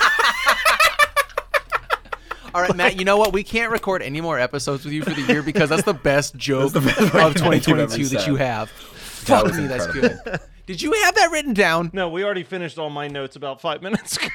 All 2.54 2.62
right, 2.62 2.74
Matt. 2.74 2.98
You 2.98 3.04
know 3.04 3.18
what? 3.18 3.32
We 3.34 3.42
can't 3.42 3.70
record 3.70 4.00
any 4.02 4.20
more 4.22 4.38
episodes 4.38 4.84
with 4.84 4.94
you 4.94 5.02
for 5.02 5.10
the 5.10 5.20
year 5.22 5.42
because 5.42 5.68
that's 5.68 5.82
the 5.82 5.92
best 5.92 6.36
joke 6.38 6.72
the 6.72 6.80
best 6.80 6.98
of 7.00 7.10
fucking 7.10 7.34
thing 7.42 7.52
you've 7.52 7.66
ever 7.80 7.96
2022 7.96 8.16
that 8.16 8.26
you 8.26 8.36
have. 8.36 8.68
That 9.26 9.40
Fuck 9.40 9.44
was 9.44 9.58
me, 9.58 9.66
that's 9.66 9.86
good. 9.88 10.18
Did 10.66 10.80
you 10.82 10.92
have 10.92 11.14
that 11.16 11.30
written 11.32 11.52
down? 11.52 11.90
No, 11.92 12.08
we 12.08 12.24
already 12.24 12.42
finished 12.44 12.78
all 12.78 12.88
my 12.90 13.08
notes 13.08 13.36
about 13.36 13.60
five 13.60 13.82
minutes 13.82 14.16
ago. 14.16 14.28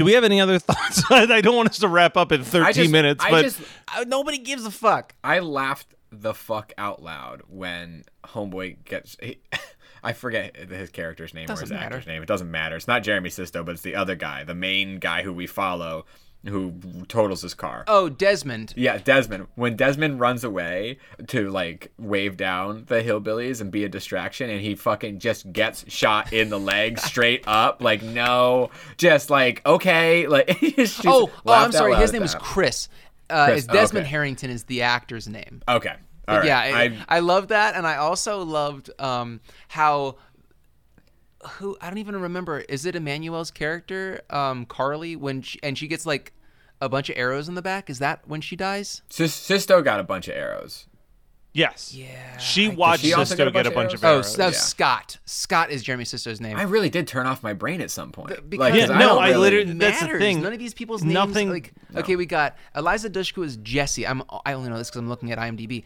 Do 0.00 0.06
we 0.06 0.14
have 0.14 0.24
any 0.24 0.40
other 0.40 0.58
thoughts? 0.58 1.02
I 1.10 1.42
don't 1.42 1.54
want 1.54 1.68
us 1.68 1.78
to 1.80 1.88
wrap 1.88 2.16
up 2.16 2.32
in 2.32 2.42
13 2.42 2.66
I 2.66 2.72
just, 2.72 2.90
minutes, 2.90 3.22
I 3.22 3.30
but 3.30 3.42
just, 3.42 3.60
nobody 4.06 4.38
gives 4.38 4.64
a 4.64 4.70
fuck. 4.70 5.14
I 5.22 5.40
laughed 5.40 5.94
the 6.10 6.32
fuck 6.32 6.72
out 6.78 7.02
loud 7.02 7.42
when 7.48 8.04
Homeboy 8.24 8.82
gets. 8.86 9.18
He, 9.20 9.40
I 10.02 10.14
forget 10.14 10.56
his 10.56 10.88
character's 10.88 11.34
name 11.34 11.50
or 11.50 11.52
his 11.52 11.60
Doesn't 11.60 11.76
matter. 11.76 11.96
actor's 11.96 12.06
name. 12.06 12.22
It 12.22 12.26
doesn't 12.28 12.50
matter. 12.50 12.76
It's 12.76 12.88
not 12.88 13.02
Jeremy 13.02 13.28
Sisto, 13.28 13.62
but 13.62 13.72
it's 13.72 13.82
the 13.82 13.94
other 13.94 14.14
guy, 14.14 14.42
the 14.42 14.54
main 14.54 15.00
guy 15.00 15.22
who 15.22 15.34
we 15.34 15.46
follow, 15.46 16.06
who 16.46 16.72
totals 17.08 17.42
his 17.42 17.54
car. 17.54 17.84
Oh, 17.86 18.08
Desmond. 18.08 18.72
Yeah, 18.76 18.98
Desmond. 18.98 19.48
When 19.54 19.76
Desmond 19.76 20.20
runs 20.20 20.44
away 20.44 20.98
to 21.28 21.50
like 21.50 21.92
wave 21.98 22.36
down 22.36 22.84
the 22.86 23.02
hillbillies 23.02 23.60
and 23.60 23.70
be 23.70 23.84
a 23.84 23.88
distraction, 23.88 24.50
and 24.50 24.60
he 24.60 24.74
fucking 24.74 25.18
just 25.18 25.52
gets 25.52 25.90
shot 25.92 26.32
in 26.32 26.48
the 26.48 26.58
leg 26.58 26.98
straight 27.10 27.44
up, 27.46 27.82
like 27.82 28.02
no, 28.02 28.70
just 28.96 29.30
like 29.30 29.64
okay, 29.66 30.26
like 30.26 30.58
Oh, 31.04 31.30
oh, 31.46 31.52
I'm 31.52 31.72
sorry. 31.72 31.96
His 31.96 32.12
name 32.12 32.22
is. 32.22 32.34
Chris. 32.34 32.88
Uh, 33.28 33.46
Chris, 33.46 33.66
oh, 33.68 33.72
Desmond 33.72 34.04
okay. 34.04 34.10
Harrington 34.10 34.50
is 34.50 34.64
the 34.64 34.82
actor's 34.82 35.28
name. 35.28 35.62
Okay, 35.68 35.94
all 36.26 36.38
right. 36.38 36.46
yeah, 36.46 36.58
I, 36.58 36.82
I, 36.82 37.04
I 37.08 37.18
love 37.20 37.48
that, 37.48 37.74
and 37.74 37.86
I 37.86 37.96
also 37.96 38.44
loved 38.44 38.90
um, 38.98 39.40
how 39.68 40.16
who 41.58 41.76
I 41.80 41.88
don't 41.88 41.98
even 41.98 42.16
remember. 42.20 42.58
Is 42.60 42.84
it 42.86 42.94
Emmanuelle's 42.96 43.50
character, 43.50 44.20
um, 44.30 44.66
Carly, 44.66 45.16
when 45.16 45.42
she, 45.42 45.58
and 45.62 45.76
she 45.78 45.88
gets 45.88 46.04
like 46.06 46.32
a 46.80 46.88
bunch 46.88 47.08
of 47.10 47.16
arrows 47.18 47.48
in 47.48 47.54
the 47.54 47.62
back? 47.62 47.88
Is 47.90 47.98
that 47.98 48.20
when 48.26 48.40
she 48.40 48.56
dies? 48.56 49.02
Sis- 49.08 49.34
Sisto 49.34 49.82
got 49.82 50.00
a 50.00 50.04
bunch 50.04 50.28
of 50.28 50.34
arrows. 50.34 50.86
yes. 51.52 51.92
Yeah. 51.94 52.36
She 52.38 52.68
watched 52.68 53.02
she 53.02 53.12
also 53.12 53.30
Sisto 53.34 53.44
get 53.44 53.48
a 53.48 53.52
get 53.52 53.66
a 53.66 53.70
bunch 53.70 53.88
bunch 53.90 53.94
of 53.94 54.04
arrows. 54.04 54.12
Oh, 54.14 54.16
arrows. 54.28 54.36
that 54.36 54.46
was 54.46 54.54
yeah. 54.54 54.60
Scott. 54.60 55.18
Scott 55.24 55.70
is 55.70 55.82
Jeremy 55.82 56.04
Sisto's 56.04 56.40
name. 56.40 56.56
I 56.56 56.62
really 56.62 56.90
did 56.90 57.06
turn 57.08 57.26
off 57.26 57.42
my 57.42 57.52
brain 57.54 57.80
at 57.80 57.90
some 57.90 58.12
point. 58.12 58.48
because- 58.48 58.74
Yeah, 58.76 58.84
I 58.92 58.98
no, 58.98 59.08
don't 59.08 59.22
I 59.22 59.28
really- 59.30 59.40
literally- 59.40 59.70
It 59.72 59.78
that's 59.78 60.00
the 60.00 60.18
thing. 60.18 60.42
None 60.42 60.52
of 60.52 60.58
these 60.58 60.74
people's 60.74 61.02
names. 61.02 61.14
Nothing- 61.14 61.50
Like, 61.50 61.72
okay, 61.96 62.16
we 62.16 62.26
got 62.26 62.56
Eliza 62.76 63.10
Dushku 63.10 63.44
is 63.44 63.56
Jesse. 63.58 64.06
I'm. 64.06 64.22
I 64.46 64.52
only 64.52 64.70
know 64.70 64.78
this 64.78 64.88
because 64.90 65.00
I'm 65.00 65.08
looking 65.08 65.32
at 65.32 65.38
IMDb. 65.38 65.84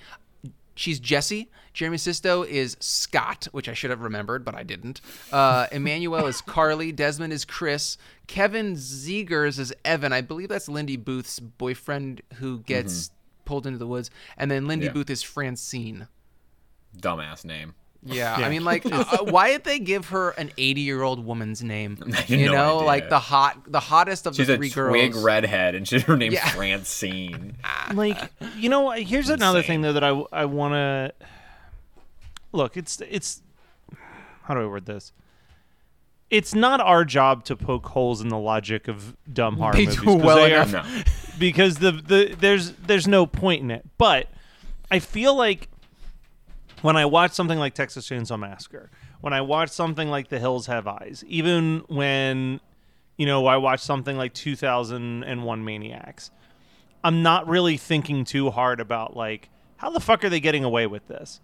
She's 0.74 0.98
Jesse. 1.00 1.50
Jeremy 1.72 1.98
Sisto 1.98 2.42
is 2.42 2.76
Scott, 2.80 3.48
which 3.52 3.68
I 3.68 3.74
should 3.74 3.90
have 3.90 4.00
remembered, 4.00 4.44
but 4.44 4.54
I 4.54 4.62
didn't. 4.62 5.00
Uh, 5.32 5.66
Emmanuelle 5.68 6.28
is 6.28 6.40
Carly. 6.40 6.92
Desmond 6.92 7.32
is 7.32 7.44
Chris. 7.44 7.96
Kevin 8.26 8.74
Zegers 8.74 9.58
is 9.58 9.72
Evan. 9.84 10.12
I 10.12 10.20
believe 10.20 10.48
that's 10.48 10.68
Lindy 10.68 10.96
Booth's 10.96 11.40
boyfriend 11.40 12.22
who 12.34 12.60
gets 12.60 13.10
pulled 13.44 13.66
into 13.66 13.78
the 13.78 13.86
woods. 13.86 14.10
And 14.36 14.50
then 14.50 14.66
Lindy 14.66 14.86
Mm-hmm. 14.86 14.96
Yeah. 14.96 15.00
Booth 15.00 15.10
is 15.10 15.22
Francine. 15.22 16.08
dumbass 16.96 17.44
name. 17.44 17.74
Yeah, 18.06 18.34
I 18.34 18.48
mean, 18.50 18.64
like, 18.64 18.84
uh, 18.90 19.24
why 19.24 19.52
did 19.52 19.64
they 19.64 19.78
give 19.78 20.08
her 20.08 20.30
an 20.30 20.50
80 20.58 20.80
year 20.82 21.02
old 21.02 21.24
woman's 21.24 21.62
name? 21.62 21.96
You 22.28 22.46
no 22.46 22.52
know, 22.52 22.76
idea. 22.78 22.86
like 22.86 23.08
the 23.08 23.18
hot, 23.18 23.58
the 23.66 23.80
hottest 23.80 24.26
of 24.26 24.34
She's 24.36 24.46
the 24.46 24.54
a 24.54 24.56
three 24.56 24.70
twig 24.70 25.12
girls. 25.12 25.24
redhead, 25.24 25.74
and 25.74 25.88
she, 25.88 26.00
her 26.00 26.16
name's 26.16 26.34
Yeah. 26.34 26.48
Francine. 26.54 27.56
like 27.94 28.30
you 28.56 28.68
know 28.68 28.90
here's 28.90 29.28
another 29.30 29.62
thing 29.62 29.80
though 29.82 29.92
that 29.94 30.04
i 30.04 30.08
i 30.32 30.44
want 30.44 30.72
to 30.74 31.12
look 32.52 32.76
it's 32.76 33.00
it's 33.08 33.42
how 34.42 34.54
do 34.54 34.60
i 34.60 34.66
word 34.66 34.86
this 34.86 35.12
it's 36.30 36.54
not 36.54 36.80
our 36.80 37.04
job 37.04 37.44
to 37.44 37.56
poke 37.56 37.86
holes 37.88 38.20
in 38.20 38.28
the 38.28 38.38
logic 38.38 38.88
of 38.88 39.16
dumb 39.32 39.56
horror 39.56 39.72
They 39.74 39.84
movies 39.86 39.96
do 40.00 40.04
'cause 40.04 40.22
well 40.22 40.36
they 40.36 40.54
are- 40.54 40.62
enough. 40.66 40.88
No, 40.88 41.02
because 41.38 41.76
the, 41.78 41.92
the 41.92 42.36
there's 42.38 42.72
there's 42.72 43.06
no 43.08 43.26
point 43.26 43.62
in 43.62 43.70
it 43.70 43.84
but 43.98 44.28
i 44.90 44.98
feel 44.98 45.34
like 45.36 45.68
when 46.84 46.96
i 46.96 47.04
watch 47.04 47.32
something 47.32 47.58
like 47.58 47.74
texas 47.74 48.08
chainsaw 48.08 48.38
massacre 48.38 48.90
when 49.20 49.32
i 49.32 49.40
watch 49.40 49.70
something 49.70 50.08
like 50.08 50.28
the 50.28 50.38
hills 50.38 50.66
have 50.66 50.86
eyes 50.86 51.24
even 51.26 51.82
when 51.88 52.60
you 53.16 53.26
know 53.26 53.46
i 53.46 53.56
watch 53.56 53.80
something 53.80 54.16
like 54.16 54.32
2001 54.34 55.64
maniacs 55.64 56.30
I'm 57.04 57.22
not 57.22 57.46
really 57.46 57.76
thinking 57.76 58.24
too 58.24 58.50
hard 58.50 58.80
about 58.80 59.14
like 59.14 59.50
how 59.76 59.90
the 59.90 60.00
fuck 60.00 60.24
are 60.24 60.30
they 60.30 60.40
getting 60.40 60.64
away 60.64 60.86
with 60.86 61.06
this? 61.06 61.40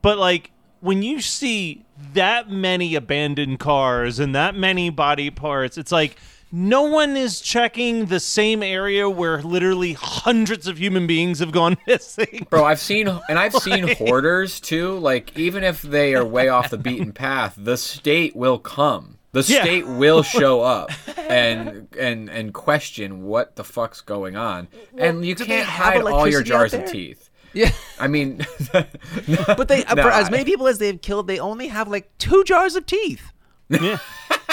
But 0.00 0.16
like 0.16 0.50
when 0.80 1.02
you 1.02 1.20
see 1.20 1.84
that 2.14 2.50
many 2.50 2.94
abandoned 2.94 3.60
cars 3.60 4.18
and 4.18 4.34
that 4.34 4.56
many 4.56 4.88
body 4.88 5.30
parts, 5.30 5.76
it's 5.76 5.92
like 5.92 6.16
no 6.52 6.82
one 6.82 7.16
is 7.16 7.40
checking 7.40 8.06
the 8.06 8.20
same 8.20 8.62
area 8.62 9.08
where 9.08 9.40
literally 9.42 9.94
hundreds 9.94 10.66
of 10.68 10.78
human 10.78 11.06
beings 11.06 11.38
have 11.38 11.50
gone 11.50 11.78
missing. 11.86 12.46
bro, 12.50 12.64
I've 12.64 12.78
seen 12.80 13.08
and 13.08 13.38
I've 13.38 13.54
seen 13.54 13.88
hoarders 13.96 14.60
too. 14.60 14.98
Like 14.98 15.36
even 15.38 15.64
if 15.64 15.80
they 15.82 16.14
are 16.14 16.24
way 16.24 16.48
off 16.48 16.70
the 16.70 16.78
beaten 16.78 17.12
path, 17.12 17.54
the 17.56 17.76
state 17.76 18.36
will 18.36 18.58
come. 18.58 19.18
The 19.32 19.40
Yeah. 19.48 19.62
state 19.62 19.86
will 19.86 20.22
show 20.38 20.60
up 20.60 20.90
and 21.16 21.88
and 21.98 22.28
and 22.28 22.52
question 22.52 23.22
what 23.22 23.56
the 23.56 23.64
fuck's 23.64 24.02
going 24.02 24.36
on. 24.36 24.68
and 24.98 25.24
you 25.24 25.34
can't 25.34 25.66
hide 25.66 26.02
all 26.02 26.28
your 26.28 26.42
jars 26.42 26.74
of 26.74 26.84
teeth. 26.84 27.30
Yeah, 27.54 27.70
I 28.00 28.08
mean, 28.08 28.46
but 28.72 29.68
they 29.68 29.84
No, 29.84 30.02
for 30.02 30.10
as 30.10 30.28
I- 30.28 30.30
many 30.30 30.44
people 30.44 30.66
as 30.68 30.78
they've 30.78 31.00
killed, 31.00 31.26
they 31.26 31.38
only 31.38 31.68
have 31.68 31.88
like 31.88 32.10
two 32.18 32.44
jars 32.44 32.76
of 32.76 32.84
teeth. 32.86 33.30
Yeah. 33.68 33.98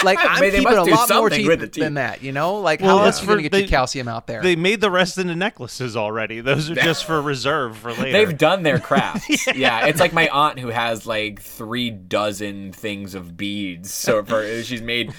Like 0.04 0.20
I'm 0.22 0.40
mean, 0.42 0.52
they 0.52 0.60
keeping 0.60 0.74
a 0.74 0.84
lot 0.84 0.88
more 0.90 1.08
something 1.08 1.46
teeth, 1.46 1.60
teeth. 1.60 1.74
than 1.84 1.96
that. 1.96 2.22
You 2.22 2.32
know, 2.32 2.56
like 2.60 2.82
Well, 2.82 3.00
how 3.00 3.06
else 3.06 3.20
are 3.20 3.24
you 3.24 3.28
gonna 3.30 3.42
get 3.42 3.52
they- 3.52 3.60
your 3.62 3.68
calcium 3.68 4.08
out 4.08 4.28
there? 4.28 4.42
They 4.42 4.56
made 4.56 4.82
the 4.82 4.92
rest 4.92 5.18
into 5.18 5.36
necklaces 5.36 5.96
already. 5.98 6.42
Those 6.42 6.70
are 6.70 6.76
just 6.76 7.06
for 7.06 7.22
reserve 7.22 7.78
for 7.78 7.92
later. 7.94 8.12
They've 8.12 8.38
done 8.38 8.64
their 8.64 8.80
crafts. 8.80 9.48
yeah. 9.56 9.86
it's 9.88 10.00
like 10.00 10.14
my 10.14 10.28
aunt 10.30 10.60
who 10.60 10.70
has 10.70 11.06
like 11.06 11.42
three 11.42 11.90
dozen 11.90 12.72
things 12.72 13.16
of 13.16 13.36
beads. 13.38 13.92
So 13.94 14.24
for 14.24 14.64
she's 14.64 14.82
made 14.82 15.14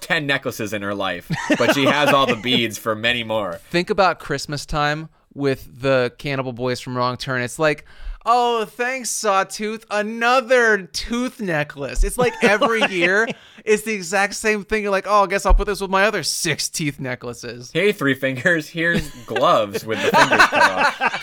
ten 0.00 0.26
necklaces 0.26 0.72
in 0.72 0.82
her 0.82 0.94
life, 0.94 1.30
but 1.58 1.74
she 1.74 1.84
has 1.84 2.10
all 2.10 2.26
the 2.26 2.36
beads 2.36 2.76
for 2.78 2.94
many 2.94 3.24
more. 3.24 3.54
Think 3.70 3.90
about 3.90 4.18
Christmas 4.18 4.66
time 4.66 5.08
with 5.32 5.80
the 5.80 6.12
Cannibal 6.18 6.52
Boys 6.52 6.80
from 6.80 6.96
Wrong 6.96 7.16
Turn. 7.16 7.42
It's 7.42 7.58
like, 7.58 7.84
oh, 8.24 8.64
thanks, 8.64 9.10
Sawtooth, 9.10 9.84
another 9.90 10.82
tooth 10.86 11.40
necklace. 11.40 12.04
It's 12.04 12.18
like 12.18 12.32
every 12.42 12.82
year, 12.90 13.28
it's 13.64 13.82
the 13.82 13.92
exact 13.92 14.34
same 14.34 14.64
thing. 14.64 14.82
You're 14.82 14.92
like, 14.92 15.06
oh, 15.06 15.24
I 15.24 15.26
guess 15.26 15.46
I'll 15.46 15.54
put 15.54 15.66
this 15.66 15.80
with 15.80 15.90
my 15.90 16.04
other 16.04 16.22
six 16.22 16.68
teeth 16.68 17.00
necklaces. 17.00 17.70
Hey, 17.72 17.92
three 17.92 18.14
fingers. 18.14 18.68
Here's 18.68 19.08
gloves 19.24 19.84
with 19.84 20.02
the 20.02 20.10
fingers 20.16 20.46
cut 20.46 20.70
off. 20.72 21.00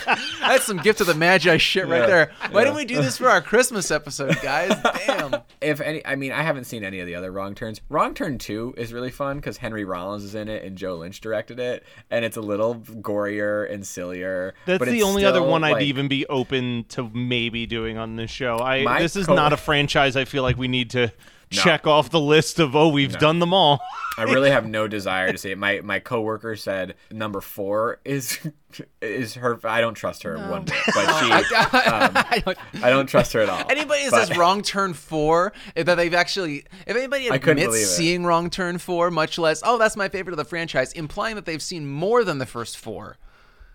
That's 0.62 0.68
some 0.68 0.78
gift 0.78 1.02
of 1.02 1.08
the 1.08 1.16
Magi 1.16 1.58
shit 1.58 1.88
right 1.88 2.02
Yeah, 2.02 2.06
there. 2.08 2.32
Why 2.52 2.60
yeah. 2.62 2.66
didn't 2.66 2.76
we 2.78 2.86
do 2.86 3.02
this 3.02 3.18
for 3.18 3.30
our 3.30 3.42
Christmas 3.42 3.90
episode, 3.92 4.40
guys? 4.42 4.72
Damn. 5.08 5.36
If 5.60 5.82
any, 5.82 6.06
I 6.06 6.16
mean, 6.16 6.32
I 6.32 6.44
haven't 6.44 6.66
seen 6.66 6.84
any 6.84 7.00
of 7.00 7.08
the 7.08 7.16
other 7.16 7.32
Wrong 7.32 7.56
Turns. 7.56 7.82
Wrong 7.90 8.14
Turn 8.14 8.38
Two 8.38 8.74
is 8.78 8.94
really 8.94 9.10
fun 9.12 9.38
because 9.38 9.58
Henry 9.58 9.84
Rollins 9.84 10.24
is 10.24 10.36
in 10.36 10.48
it 10.50 10.64
and 10.64 10.78
Joe 10.78 10.98
Lynch 10.98 11.20
directed 11.22 11.60
it, 11.60 11.84
and 12.10 12.24
it's 12.24 12.38
a 12.38 12.42
little 12.42 12.76
gorier 12.76 13.72
and 13.72 13.86
sillier. 13.86 14.54
That's 14.66 14.80
but 14.80 14.88
the 14.88 15.04
only 15.04 15.26
other 15.26 15.40
still, 15.40 15.50
one 15.50 15.64
I'd 15.64 15.82
even 15.82 16.08
be 16.08 16.26
open 16.28 16.86
to 16.90 17.10
maybe 17.10 17.66
doing 17.66 17.98
on 17.98 18.16
this 18.16 18.32
show. 18.32 18.60
I 18.60 19.00
this 19.00 19.16
is 19.16 19.26
co- 19.26 19.36
not 19.36 19.54
a 19.54 19.58
franchise 19.58 20.16
I 20.16 20.26
feel 20.26 20.44
like 20.44 20.58
we 20.58 20.68
need 20.68 20.92
to 20.92 21.12
check 21.52 21.86
off 21.86 22.10
the 22.10 22.20
list 22.20 22.60
of 22.60 22.76
oh 22.76 22.88
we've 22.90 23.18
done 23.20 23.40
them 23.40 23.54
all. 23.54 23.82
I 24.18 24.24
really 24.24 24.52
have 24.52 24.66
no 24.68 24.88
desire 24.88 25.32
to 25.32 25.38
see 25.38 25.52
it. 25.52 25.58
My 25.58 25.82
my 25.82 26.00
coworker 26.00 26.56
said 26.56 26.96
number 27.12 27.40
four 27.42 28.00
is 28.06 28.40
is 29.02 29.36
her. 29.36 29.60
I 29.64 29.82
don't 29.82 29.94
trust 29.94 30.24
her 30.24 30.38
one 30.50 30.66
bit, 30.66 30.76
but 30.94 31.20
she. 31.20 31.32
um, 31.32 32.12
I 32.16 32.42
don't- 32.46 32.58
I 32.84 32.90
don't 32.90 33.08
trust 33.08 33.34
her 33.34 33.42
at 33.42 33.50
all. 33.50 33.64
Anybody 33.70 34.04
that 34.06 34.12
But- 34.12 34.28
says 34.28 34.38
wrong 34.38 34.62
turn 34.62 34.94
four, 34.94 35.54
that 35.76 35.96
they've 35.96 36.14
actually, 36.14 36.66
if 36.88 36.96
anybody 36.96 37.30
I 37.32 37.38
couldn't 37.38 37.64
admits 37.64 37.88
seeing 37.90 38.26
wrong 38.26 38.50
turn 38.50 38.78
four, 38.78 39.12
much 39.12 39.38
less, 39.38 39.62
oh, 39.66 39.78
that's 39.78 39.96
my 39.98 40.10
favorite 40.10 40.34
of 40.34 40.38
the 40.38 40.46
franchise, 40.46 40.94
implying 40.94 41.36
that 41.36 41.46
they've 41.46 41.62
seen 41.62 41.88
more 41.90 42.24
than 42.24 42.38
the 42.38 42.46
first 42.46 42.78
four. 42.78 43.18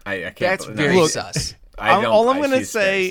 I, 0.04 0.14
I 0.14 0.20
can't. 0.30 0.38
That's 0.38 0.64
believe- 0.64 0.78
very 0.78 0.96
no, 0.96 1.06
sus. 1.08 1.54
I 1.78 1.90
don't- 2.00 2.06
all 2.06 2.28
I'm 2.30 2.38
I- 2.38 2.40
gonna 2.42 2.64
say, 2.64 3.10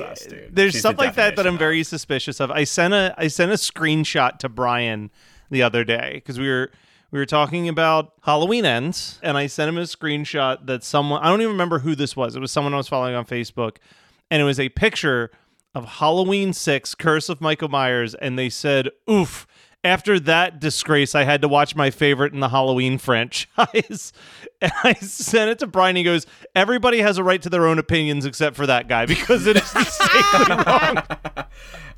there's 0.50 0.74
She's 0.74 0.82
stuff 0.82 0.98
like 0.98 1.16
that 1.16 1.36
that 1.36 1.46
I'm 1.48 1.58
very 1.58 1.84
suspicious 1.84 2.40
of. 2.40 2.50
I 2.52 2.64
sent 2.64 2.94
a 2.94 3.14
I 3.18 3.28
sent 3.28 3.52
a 3.52 3.56
screenshot 3.56 4.40
to 4.40 4.50
Brian 4.50 5.12
the 5.52 5.62
other 5.64 5.84
day 5.84 6.14
because 6.16 6.40
we 6.40 6.48
were 6.48 6.72
we 7.12 7.20
were 7.20 7.26
talking 7.26 7.70
about 7.70 8.14
Halloween 8.24 8.66
ends, 8.66 9.20
and 9.22 9.38
I 9.38 9.48
sent 9.48 9.70
him 9.70 9.78
a 9.78 9.82
screenshot 9.82 10.66
that 10.66 10.84
someone 10.84 11.22
I 11.22 11.30
don't 11.30 11.42
even 11.42 11.52
remember 11.52 11.80
who 11.80 11.96
this 11.96 12.16
was. 12.16 12.36
It 12.36 12.40
was 12.40 12.52
someone 12.52 12.74
I 12.74 12.78
was 12.78 12.88
following 12.88 13.16
on 13.16 13.26
Facebook, 13.26 13.78
and 14.32 14.42
it 14.42 14.46
was 14.46 14.60
a 14.60 14.70
picture 14.70 15.32
of 15.76 15.86
Halloween 15.86 16.52
Six: 16.54 16.96
Curse 16.96 17.30
of 17.30 17.42
Michael 17.42 17.70
Myers, 17.70 18.16
and 18.16 18.38
they 18.40 18.50
said, 18.50 18.90
"Oof." 19.10 19.46
After 19.86 20.20
that 20.22 20.60
disgrace, 20.60 21.14
I 21.14 21.26
had 21.26 21.44
to 21.44 21.48
watch 21.48 21.76
my 21.76 21.92
favorite 21.92 22.34
in 22.34 22.40
the 22.40 22.50
Halloween 22.50 22.98
franchise. 22.98 24.12
And 24.62 24.72
I 24.84 24.94
sent 24.94 25.50
it 25.50 25.60
to 25.60 25.68
Brian. 25.68 25.98
He 25.98 26.04
goes, 26.04 26.26
Everybody 26.56 27.00
has 27.00 27.18
a 27.18 27.24
right 27.26 27.42
to 27.42 27.50
their 27.50 27.68
own 27.68 27.78
opinions 27.78 28.26
except 28.26 28.56
for 28.56 28.66
that 28.66 28.88
guy 28.88 29.06
because 29.06 29.46
it 29.48 29.58
is 29.58 29.74
distinctly 29.74 30.56
wrong. 30.66 31.04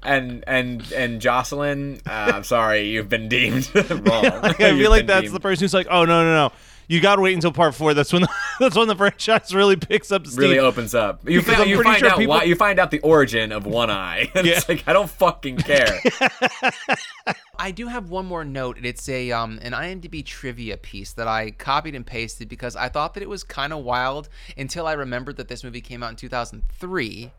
and 0.04 0.44
and 0.48 0.92
and 0.92 1.22
Jocelyn, 1.22 2.02
uh, 2.08 2.32
I'm 2.34 2.44
sorry, 2.44 2.90
you've 2.90 3.10
been 3.10 3.30
deemed 3.30 3.70
wrong. 3.76 4.26
I 4.26 4.54
feel 4.54 4.90
like 4.90 5.06
that's 5.06 5.32
the 5.32 5.40
person 5.40 5.66
who's 5.66 5.74
like, 5.74 5.88
oh 5.90 6.04
no 6.04 6.24
no 6.24 6.34
no, 6.34 6.52
you 6.88 7.02
got 7.02 7.18
to 7.18 7.22
wait 7.22 7.34
until 7.36 7.52
part 7.52 7.76
four. 7.76 7.94
That's 7.94 8.14
when 8.14 8.22
the, 8.24 8.30
that's 8.60 8.76
when 8.76 8.88
the 8.88 8.96
franchise 8.96 9.54
really 9.54 9.76
picks 9.76 10.12
up 10.12 10.26
steam. 10.26 10.40
really 10.40 10.60
opens 10.60 10.96
up. 10.96 11.28
You, 11.28 11.40
Because 11.42 11.68
you 11.68 11.82
find 11.84 12.00
sure 12.00 12.10
out 12.10 12.18
people- 12.18 12.34
why 12.36 12.44
you 12.44 12.56
find 12.56 12.80
out 12.80 12.92
the 12.92 13.00
origin 13.00 13.52
of 13.52 13.66
One 13.66 13.90
Eye. 13.90 14.32
And 14.36 14.48
It's 14.48 14.68
Yeah. 14.70 14.76
like 14.76 14.84
I 14.88 14.94
don't 14.94 15.10
fucking 15.10 15.58
care. 15.58 16.00
I 17.60 17.72
do 17.72 17.88
have 17.88 18.10
one 18.10 18.26
more 18.26 18.46
note. 18.46 18.78
and 18.78 18.86
It's 18.86 19.08
a 19.10 19.32
um 19.32 19.60
an 19.62 19.74
IMDb 19.74 20.24
trivia 20.26 20.78
piece 20.78 21.12
that 21.14 21.28
I 21.28 21.52
copied 21.52 21.96
and 21.96 22.06
pasted 22.06 22.48
because 22.50 22.76
I 22.76 22.90
thought 22.90 23.14
that 23.16 23.24
it 23.24 23.30
was 23.30 23.44
kind 23.44 23.74
of 23.74 23.84
wild 23.84 24.30
until 24.58 24.88
I 24.88 24.94
remembered 24.94 25.38
that 25.38 25.48
this 25.48 25.64
movie 25.64 25.82
came 25.82 26.04
out 26.04 26.12
in 26.12 26.16
2003, 26.16 27.32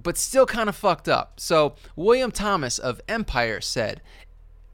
but 0.00 0.16
still 0.16 0.46
kind 0.46 0.68
of 0.68 0.76
fucked 0.76 1.08
up. 1.08 1.40
So 1.40 1.74
William 1.96 2.30
Thomas 2.30 2.78
of 2.78 3.00
Empire 3.08 3.60
said 3.60 4.00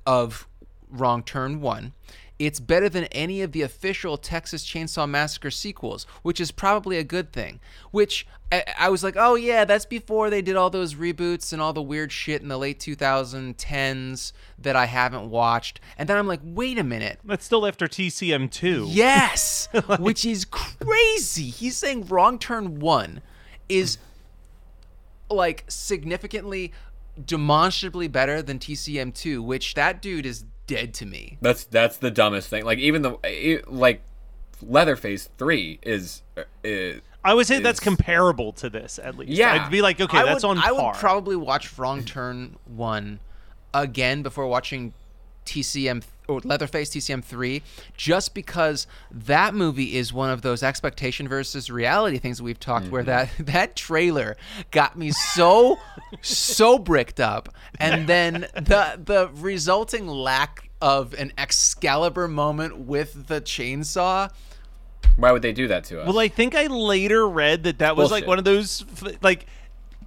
of 0.06 0.46
Wrong 0.90 1.22
Turn 1.22 1.60
1. 1.60 1.92
It's 2.38 2.58
better 2.58 2.88
than 2.88 3.04
any 3.04 3.42
of 3.42 3.52
the 3.52 3.62
official 3.62 4.16
Texas 4.16 4.64
Chainsaw 4.64 5.08
Massacre 5.08 5.52
sequels, 5.52 6.04
which 6.22 6.40
is 6.40 6.50
probably 6.50 6.98
a 6.98 7.04
good 7.04 7.32
thing. 7.32 7.60
Which 7.92 8.26
I, 8.50 8.64
I 8.78 8.88
was 8.88 9.04
like, 9.04 9.14
oh 9.16 9.36
yeah, 9.36 9.64
that's 9.64 9.86
before 9.86 10.30
they 10.30 10.42
did 10.42 10.56
all 10.56 10.68
those 10.68 10.94
reboots 10.94 11.52
and 11.52 11.62
all 11.62 11.72
the 11.72 11.82
weird 11.82 12.10
shit 12.10 12.42
in 12.42 12.48
the 12.48 12.58
late 12.58 12.80
2010s 12.80 14.32
that 14.58 14.74
I 14.74 14.86
haven't 14.86 15.30
watched. 15.30 15.80
And 15.96 16.08
then 16.08 16.16
I'm 16.16 16.26
like, 16.26 16.40
wait 16.42 16.78
a 16.78 16.84
minute. 16.84 17.20
That's 17.24 17.44
still 17.44 17.66
after 17.66 17.86
TCM 17.86 18.50
two. 18.50 18.86
Yes, 18.88 19.68
which 19.98 20.24
is 20.24 20.44
crazy. 20.44 21.50
He's 21.50 21.76
saying 21.76 22.06
Wrong 22.06 22.38
Turn 22.38 22.80
1 22.80 23.20
is 23.68 23.98
like 25.30 25.64
significantly 25.68 26.72
demonstrably 27.24 28.08
better 28.08 28.42
than 28.42 28.58
TCM 28.58 29.14
2, 29.14 29.42
which 29.42 29.74
that 29.74 30.02
dude 30.02 30.26
is 30.26 30.44
dead 30.66 30.94
to 30.94 31.06
me. 31.06 31.38
That's 31.40 31.64
that's 31.64 31.96
the 31.96 32.10
dumbest 32.10 32.48
thing. 32.48 32.64
Like 32.64 32.78
even 32.78 33.02
the 33.02 33.16
it- 33.24 33.70
like 33.72 34.02
Leatherface 34.62 35.28
three 35.38 35.78
is. 35.82 36.22
Uh, 36.36 36.42
is 36.62 37.00
I 37.24 37.32
would 37.32 37.46
say 37.46 37.58
that's 37.60 37.80
comparable 37.80 38.52
to 38.54 38.68
this 38.68 38.98
at 39.02 39.16
least. 39.16 39.32
Yeah. 39.32 39.52
I'd 39.64 39.70
be 39.70 39.80
like, 39.80 39.98
okay, 39.98 40.18
I 40.18 40.24
that's 40.24 40.44
would, 40.44 40.50
on 40.50 40.58
I 40.58 40.68
par. 40.68 40.92
would 40.92 40.98
probably 40.98 41.36
watch 41.36 41.78
Wrong 41.78 42.04
Turn 42.04 42.56
1 42.66 43.18
again 43.72 44.22
before 44.22 44.46
watching 44.46 44.92
TCM 45.46 46.04
or 46.28 46.40
Leatherface 46.40 46.90
TCM 46.90 47.22
3 47.22 47.62
just 47.96 48.34
because 48.34 48.86
that 49.10 49.54
movie 49.54 49.96
is 49.96 50.12
one 50.12 50.30
of 50.30 50.42
those 50.42 50.62
expectation 50.62 51.28
versus 51.28 51.70
reality 51.70 52.18
things 52.18 52.38
that 52.38 52.44
we've 52.44 52.60
talked 52.60 52.88
where 52.88 53.02
mm-hmm. 53.02 53.44
that 53.44 53.46
that 53.52 53.76
trailer 53.76 54.36
got 54.70 54.96
me 54.96 55.10
so 55.10 55.78
so 56.22 56.78
bricked 56.78 57.20
up. 57.20 57.48
And 57.78 58.06
then 58.06 58.46
the 58.54 59.00
the 59.02 59.30
resulting 59.34 60.06
lack 60.06 60.70
of 60.80 61.14
an 61.14 61.32
Excalibur 61.38 62.28
moment 62.28 62.78
with 62.78 63.28
the 63.28 63.40
chainsaw. 63.40 64.30
Why 65.16 65.32
would 65.32 65.42
they 65.42 65.52
do 65.52 65.68
that 65.68 65.84
to 65.84 66.00
us? 66.00 66.06
Well, 66.06 66.18
I 66.18 66.28
think 66.28 66.54
I 66.54 66.66
later 66.66 67.28
read 67.28 67.64
that 67.64 67.78
that 67.78 67.96
was 67.96 68.10
like 68.10 68.26
one 68.26 68.38
of 68.38 68.44
those 68.44 68.84
like 69.22 69.46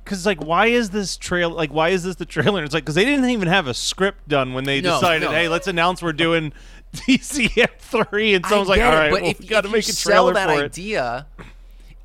because 0.07 0.25
like 0.25 0.41
why 0.41 0.67
is 0.67 0.89
this 0.91 1.17
trail 1.17 1.49
like 1.49 1.71
why 1.71 1.89
is 1.89 2.03
this 2.03 2.15
the 2.15 2.25
trailer? 2.25 2.63
It's 2.63 2.73
like 2.73 2.83
because 2.83 2.95
they 2.95 3.03
didn't 3.03 3.29
even 3.29 3.49
have 3.49 3.67
a 3.67 3.73
script 3.73 4.27
done 4.29 4.53
when 4.53 4.63
they 4.63 4.79
No, 4.79 4.93
decided, 4.95 5.25
no. 5.25 5.31
hey, 5.31 5.49
let's 5.49 5.67
announce 5.67 6.01
we're 6.01 6.13
doing 6.13 6.53
DCF 6.95 7.77
three, 7.79 8.33
and 8.33 8.45
someone's 8.45 8.69
like, 8.69 8.81
all 8.81 8.93
it, 8.93 8.95
right, 8.95 9.11
but 9.11 9.21
well, 9.21 9.31
if 9.31 9.39
we 9.39 9.47
got 9.47 9.61
to 9.61 9.69
make 9.69 9.87
a 9.87 9.91
sell 9.91 10.31
trailer 10.31 10.33
that 10.35 10.47
for 10.55 10.63
it. 10.63 10.65
idea, 10.65 11.27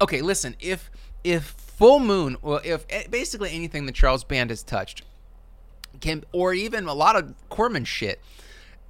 okay, 0.01 0.21
listen. 0.21 0.57
If 0.59 0.91
if 1.23 1.45
Full 1.45 2.01
Moon, 2.01 2.37
well, 2.43 2.61
if 2.65 2.85
eh, 2.91 3.05
basically 3.09 3.53
anything 3.53 3.87
that 3.87 3.95
Charles 3.95 4.25
Band 4.25 4.51
has 4.51 4.63
touched 4.65 5.03
can, 6.01 6.25
or 6.33 6.53
even 6.53 6.87
a 6.87 6.95
lot 6.95 7.15
of 7.15 7.35
Corman 7.49 7.85
shit, 7.85 8.21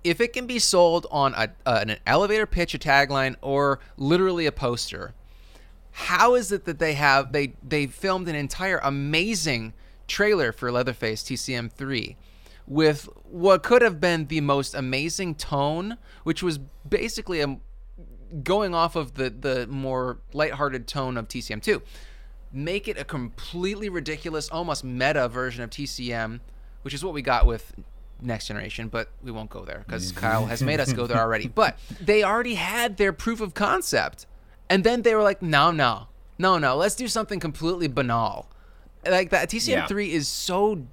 if 0.02 0.20
it 0.20 0.32
can 0.32 0.46
be 0.46 0.58
sold 0.58 1.06
on 1.10 1.34
a, 1.34 1.48
uh, 1.66 1.84
an 1.86 1.98
elevator 2.06 2.46
pitch, 2.46 2.74
a 2.74 2.78
tagline, 2.78 3.36
or 3.42 3.78
literally 3.98 4.46
a 4.46 4.52
poster, 4.52 5.12
how 5.92 6.34
is 6.34 6.50
it 6.50 6.64
that 6.64 6.78
they 6.78 6.94
have 6.94 7.32
they 7.32 7.54
they 7.62 7.86
filmed 7.86 8.28
an 8.28 8.34
entire 8.34 8.80
amazing 8.82 9.72
trailer 10.06 10.52
for 10.52 10.72
Leatherface 10.72 11.22
TCM 11.22 11.70
3 11.70 12.16
with 12.66 13.08
what 13.24 13.62
could 13.62 13.82
have 13.82 14.00
been 14.00 14.26
the 14.26 14.40
most 14.40 14.74
amazing 14.74 15.34
tone, 15.34 15.98
which 16.22 16.42
was 16.42 16.58
basically 16.88 17.40
a 17.40 17.58
going 18.42 18.74
off 18.74 18.96
of 18.96 19.14
the 19.14 19.30
the 19.30 19.66
more 19.66 20.18
lighthearted 20.32 20.86
tone 20.86 21.16
of 21.16 21.28
TCM 21.28 21.62
2. 21.62 21.82
Make 22.54 22.86
it 22.88 22.98
a 22.98 23.04
completely 23.04 23.88
ridiculous, 23.88 24.48
almost 24.50 24.84
meta 24.84 25.28
version 25.28 25.62
of 25.64 25.70
TCM, 25.70 26.40
which 26.82 26.92
is 26.92 27.02
what 27.02 27.14
we 27.14 27.22
got 27.22 27.46
with 27.46 27.72
Next 28.20 28.46
Generation, 28.46 28.88
but 28.88 29.08
we 29.22 29.30
won't 29.30 29.50
go 29.50 29.64
there 29.64 29.82
because 29.86 30.12
mm-hmm. 30.12 30.20
Kyle 30.20 30.46
has 30.46 30.62
made 30.62 30.78
us 30.78 30.92
go 30.92 31.06
there 31.06 31.18
already. 31.18 31.48
But 31.54 31.78
they 32.00 32.22
already 32.22 32.54
had 32.54 32.96
their 32.96 33.12
proof 33.12 33.40
of 33.40 33.54
concept. 33.54 34.26
And 34.72 34.84
then 34.84 35.02
they 35.02 35.14
were 35.14 35.22
like, 35.22 35.42
no, 35.42 35.70
no, 35.70 36.08
no, 36.38 36.58
no, 36.58 36.76
let's 36.76 36.94
do 36.94 37.08
something 37.08 37.40
completely 37.40 37.88
banal. 37.88 38.48
Like 39.06 39.30
that 39.30 39.48
TCM 39.50 39.68
Yeah. 39.68 39.86
three 39.86 40.12
is 40.12 40.28
so 40.28 40.86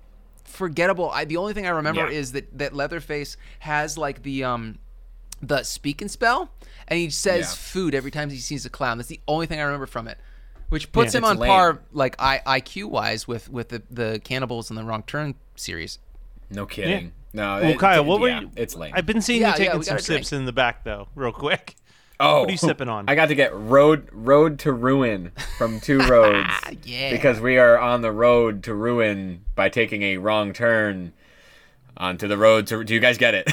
forgettable. 0.43 1.09
I 1.11 1.25
the 1.25 1.37
only 1.37 1.53
thing 1.53 1.65
I 1.65 1.69
remember 1.69 2.01
Yeah. 2.09 2.17
is 2.17 2.31
that 2.33 2.57
that 2.57 2.73
Leatherface 2.73 3.37
has 3.59 3.97
like 3.97 4.23
the 4.23 4.43
um 4.43 4.79
the 5.41 5.63
speak 5.63 6.01
and 6.01 6.11
spell, 6.11 6.51
and 6.87 6.99
he 6.99 7.09
says 7.09 7.39
Yeah. 7.51 7.55
food 7.55 7.95
every 7.95 8.11
time 8.11 8.29
he 8.29 8.37
sees 8.37 8.65
a 8.65 8.69
clown. 8.69 8.97
That's 8.97 9.09
the 9.09 9.21
only 9.27 9.45
thing 9.45 9.59
I 9.59 9.63
remember 9.63 9.85
from 9.85 10.07
it, 10.07 10.17
which 10.69 10.91
puts 10.91 11.13
him 11.15 11.23
on 11.23 11.37
lame. 11.37 11.49
par 11.49 11.79
like 11.91 12.15
I, 12.19 12.41
IQ 12.59 12.85
wise 12.85 13.27
with 13.27 13.49
with 13.49 13.69
the 13.69 13.83
the 13.89 14.19
cannibals 14.23 14.69
in 14.69 14.75
the 14.75 14.83
Wrong 14.83 15.03
Turn 15.03 15.35
series. 15.55 15.99
no 16.49 16.65
kidding. 16.65 17.11
No. 17.31 17.59
Well, 17.61 17.63
it- 17.71 17.79
Kyle, 17.79 18.01
it- 18.01 18.05
what 18.07 18.19
were 18.19 18.27
yeah, 18.29 18.39
you? 18.41 18.51
It's 18.55 18.75
lame. 18.75 18.91
I've 18.95 19.05
been 19.05 19.21
seeing 19.21 19.41
Yeah, 19.41 19.51
you 19.51 19.57
taking 19.57 19.77
we 19.79 19.85
some 19.85 19.97
got 19.97 20.03
drink. 20.03 20.23
sips 20.23 20.33
in 20.33 20.45
the 20.45 20.51
back 20.51 20.83
though, 20.83 21.07
real 21.15 21.31
quick. 21.31 21.75
Oh, 22.19 22.41
What 22.41 22.49
are 22.49 22.51
you 22.51 22.57
sipping 22.57 22.89
on? 22.89 23.05
I 23.07 23.15
got 23.15 23.27
to 23.27 23.35
get 23.35 23.53
road 23.55 24.09
road 24.11 24.59
to 24.59 24.71
ruin 24.71 25.31
from 25.57 25.79
two 25.79 25.99
roads. 26.07 26.49
Yeah. 26.83 27.11
Because 27.11 27.39
we 27.39 27.57
are 27.57 27.77
on 27.79 28.01
the 28.01 28.11
road 28.11 28.63
to 28.63 28.73
ruin 28.73 29.45
by 29.55 29.69
taking 29.69 30.01
a 30.03 30.17
wrong 30.17 30.53
turn 30.53 31.13
onto 31.97 32.27
the 32.27 32.37
road 32.37 32.67
to. 32.67 32.83
Do 32.83 32.93
you 32.93 32.99
guys 32.99 33.17
get 33.17 33.33
it? 33.35 33.49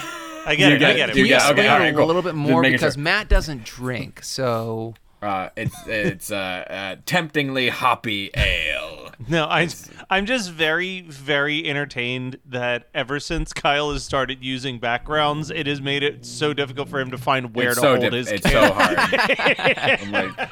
I 0.46 0.54
get 0.54 0.72
it. 0.74 0.78
get 0.78 0.90
I 0.90 0.94
get 0.94 1.10
it. 1.10 1.16
You 1.16 1.22
We 1.24 1.28
get 1.28 1.42
it. 1.42 1.48
it. 1.48 1.52
Okay, 1.58 1.68
all 1.68 1.76
it 1.76 1.80
right, 1.80 1.94
a 1.94 2.04
little 2.04 2.22
bit 2.22 2.34
more 2.34 2.62
because 2.62 2.94
sure. 2.94 3.02
Matt 3.02 3.28
doesn't 3.28 3.64
drink, 3.64 4.22
so 4.22 4.94
Uh, 5.22 5.48
it's 5.56 5.76
it's 5.86 6.30
uh, 6.30 6.36
uh, 6.36 6.96
temptingly 7.06 7.68
hoppy 7.68 8.30
ale. 8.36 9.05
No, 9.28 9.46
I, 9.46 9.68
I'm 10.10 10.26
just 10.26 10.50
very, 10.50 11.00
very 11.02 11.68
entertained 11.68 12.38
that 12.46 12.88
ever 12.94 13.18
since 13.18 13.52
Kyle 13.52 13.90
has 13.92 14.04
started 14.04 14.44
using 14.44 14.78
backgrounds, 14.78 15.50
it 15.50 15.66
has 15.66 15.80
made 15.80 16.02
it 16.02 16.26
so 16.26 16.52
difficult 16.52 16.88
for 16.88 17.00
him 17.00 17.10
to 17.10 17.18
find 17.18 17.54
where 17.54 17.68
it's 17.70 17.76
to 17.76 17.80
so 17.80 17.88
hold 17.90 18.00
dip- 18.00 18.12
his 18.12 18.30
It's 18.30 18.46
camera. 18.46 18.68
so 18.68 18.74
hard. 18.74 18.98
I'm 20.00 20.12
like, 20.12 20.50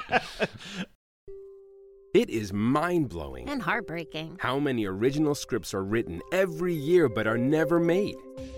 It 2.15 2.31
is 2.31 2.53
mind 2.53 3.09
blowing 3.09 3.49
And 3.49 3.61
heartbreaking. 3.61 4.37
how 4.39 4.61
many 4.61 4.85
original 4.87 5.35
scripts 5.35 5.75
are 5.75 5.83
written 5.83 6.23
every 6.31 6.73
year 6.73 7.09
but 7.09 7.27
are 7.27 7.37
never 7.37 7.81
made. 7.81 8.15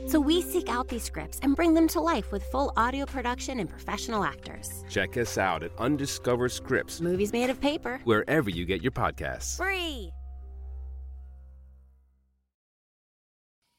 So 0.07 0.21
we 0.21 0.43
seek 0.43 0.69
out 0.69 0.89
these 0.89 1.05
scripts 1.05 1.39
and 1.43 1.57
bring 1.57 1.73
them 1.73 1.89
to 1.89 2.01
life 2.01 2.31
with 2.33 2.43
full 2.45 2.71
audio 2.77 3.07
production 3.07 3.59
and 3.61 3.69
professional 3.69 4.25
actors. 4.25 4.85
Check 4.91 5.17
us 5.17 5.39
out 5.39 5.63
at 5.63 5.71
Undiscovered 5.79 6.53
Scripts, 6.53 7.01
Movies 7.01 7.33
made 7.33 7.49
of 7.49 7.59
paper. 7.59 7.99
wherever 8.05 8.51
you 8.51 8.67
get 8.67 8.83
your 8.83 8.93
podcasts. 8.93 9.57
Free. 9.57 10.11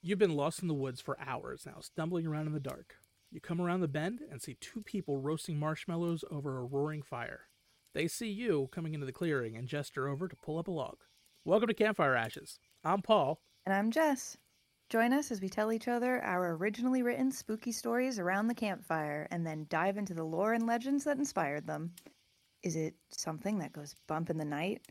You've 0.01 0.17
been 0.19 0.35
lost 0.35 0.63
in 0.63 0.67
the 0.67 0.73
woods 0.73 1.01
for 1.01 1.19
hours 1.19 1.67
now, 1.67 1.81
stumbling 1.81 2.25
around 2.25 2.47
in 2.47 2.53
the 2.53 2.59
dark. 2.59 2.95
You 3.29 3.41
come 3.41 3.61
around 3.61 3.81
the 3.81 3.87
bend 3.87 4.21
and 4.31 4.41
see 4.41 4.55
two 4.59 4.81
people 4.81 5.19
roasting 5.19 5.59
marshmallows 5.59 6.23
over 6.31 6.57
a 6.57 6.63
roaring 6.63 7.03
fire. 7.03 7.41
They 7.93 8.07
see 8.07 8.29
you 8.29 8.69
coming 8.71 8.93
into 8.93 9.05
the 9.05 9.11
clearing 9.11 9.55
and 9.55 9.67
gesture 9.67 10.07
over 10.07 10.27
to 10.27 10.35
pull 10.35 10.59
up 10.59 10.67
a 10.67 10.71
log. 10.71 10.97
Welcome 11.45 11.67
to 11.67 11.73
Campfire 11.73 12.15
Ashes. 12.15 12.59
I'm 12.83 13.01
Paul. 13.01 13.41
And 13.65 13.73
I'm 13.73 13.91
Jess. 13.91 14.37
Join 14.89 15.13
us 15.13 15.31
as 15.31 15.41
we 15.41 15.49
tell 15.49 15.71
each 15.71 15.87
other 15.87 16.23
our 16.23 16.55
originally 16.55 17.01
written 17.01 17.31
spooky 17.31 17.71
stories 17.71 18.19
around 18.19 18.47
the 18.47 18.53
campfire 18.53 19.27
and 19.31 19.45
then 19.45 19.65
dive 19.69 19.97
into 19.97 20.13
the 20.13 20.23
lore 20.23 20.53
and 20.53 20.67
legends 20.67 21.05
that 21.05 21.17
inspired 21.17 21.65
them. 21.65 21.91
Is 22.61 22.75
it 22.75 22.93
something 23.09 23.59
that 23.59 23.73
goes 23.73 23.95
bump 24.07 24.29
in 24.29 24.37
the 24.37 24.45
night? 24.45 24.81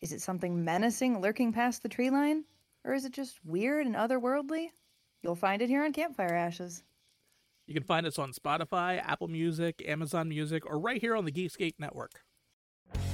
Is 0.00 0.12
it 0.12 0.22
something 0.22 0.64
menacing 0.64 1.20
lurking 1.20 1.52
past 1.52 1.82
the 1.82 1.88
tree 1.88 2.10
line? 2.10 2.44
Or 2.84 2.94
is 2.94 3.04
it 3.04 3.12
just 3.12 3.44
weird 3.44 3.86
and 3.86 3.94
otherworldly? 3.94 4.68
You'll 5.22 5.34
find 5.34 5.60
it 5.60 5.68
here 5.68 5.84
on 5.84 5.92
Campfire 5.92 6.34
Ashes. 6.34 6.82
You 7.66 7.74
can 7.74 7.84
find 7.84 8.06
us 8.06 8.18
on 8.18 8.32
Spotify, 8.32 9.02
Apple 9.04 9.28
Music, 9.28 9.82
Amazon 9.86 10.28
Music, 10.28 10.64
or 10.66 10.78
right 10.78 11.00
here 11.00 11.16
on 11.16 11.24
the 11.24 11.32
Geekscape 11.32 11.74
Network. 11.78 12.22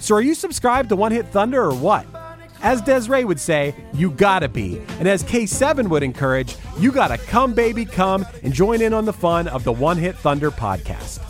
So 0.00 0.14
are 0.16 0.22
you 0.22 0.34
subscribed 0.34 0.88
to 0.88 0.96
One 0.96 1.12
Hit 1.12 1.26
Thunder 1.26 1.62
or 1.62 1.74
what? 1.74 2.06
As 2.62 2.80
Desiree 2.80 3.24
would 3.24 3.38
say, 3.38 3.74
you 3.92 4.10
gotta 4.10 4.48
be. 4.48 4.80
And 4.98 5.06
as 5.06 5.22
K7 5.22 5.88
would 5.88 6.02
encourage, 6.02 6.56
you 6.78 6.90
gotta 6.90 7.18
come, 7.18 7.52
baby, 7.52 7.84
come 7.84 8.26
and 8.42 8.52
join 8.52 8.80
in 8.80 8.94
on 8.94 9.04
the 9.04 9.12
fun 9.12 9.46
of 9.48 9.62
the 9.62 9.72
One 9.72 9.98
Hit 9.98 10.16
Thunder 10.16 10.50
podcast. 10.50 11.20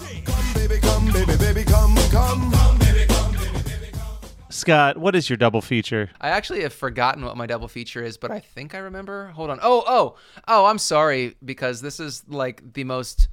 Scott, 4.50 4.98
what 4.98 5.16
is 5.16 5.28
your 5.28 5.36
double 5.36 5.60
feature? 5.60 6.10
I 6.20 6.28
actually 6.30 6.62
have 6.62 6.72
forgotten 6.72 7.24
what 7.24 7.36
my 7.36 7.46
double 7.46 7.66
feature 7.66 8.04
is, 8.04 8.16
but 8.16 8.30
I 8.30 8.38
think 8.38 8.74
I 8.74 8.78
remember. 8.78 9.28
Hold 9.28 9.50
on. 9.50 9.58
Oh, 9.62 9.82
oh, 9.86 10.16
oh, 10.46 10.66
I'm 10.66 10.78
sorry 10.78 11.34
because 11.44 11.80
this 11.80 11.98
is 11.98 12.22
like 12.28 12.72
the 12.74 12.84
most 12.84 13.28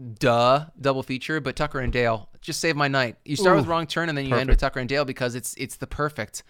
duh 0.00 0.66
double 0.80 1.02
feature, 1.02 1.40
but 1.40 1.56
Tucker 1.56 1.80
and 1.80 1.92
Dale 1.92 2.28
just 2.40 2.60
save 2.60 2.76
my 2.76 2.88
night. 2.88 3.16
You 3.24 3.36
start 3.36 3.56
with 3.56 3.66
Wrong 3.66 3.86
Turn 3.86 4.08
and 4.08 4.16
then 4.16 4.26
you 4.26 4.34
end 4.34 4.48
with 4.48 4.58
Tucker 4.58 4.80
and 4.80 4.88
Dale 4.88 5.04
because 5.04 5.34
it's 5.34 5.54
it's 5.54 5.76
the 5.76 5.86
perfect 5.86 6.42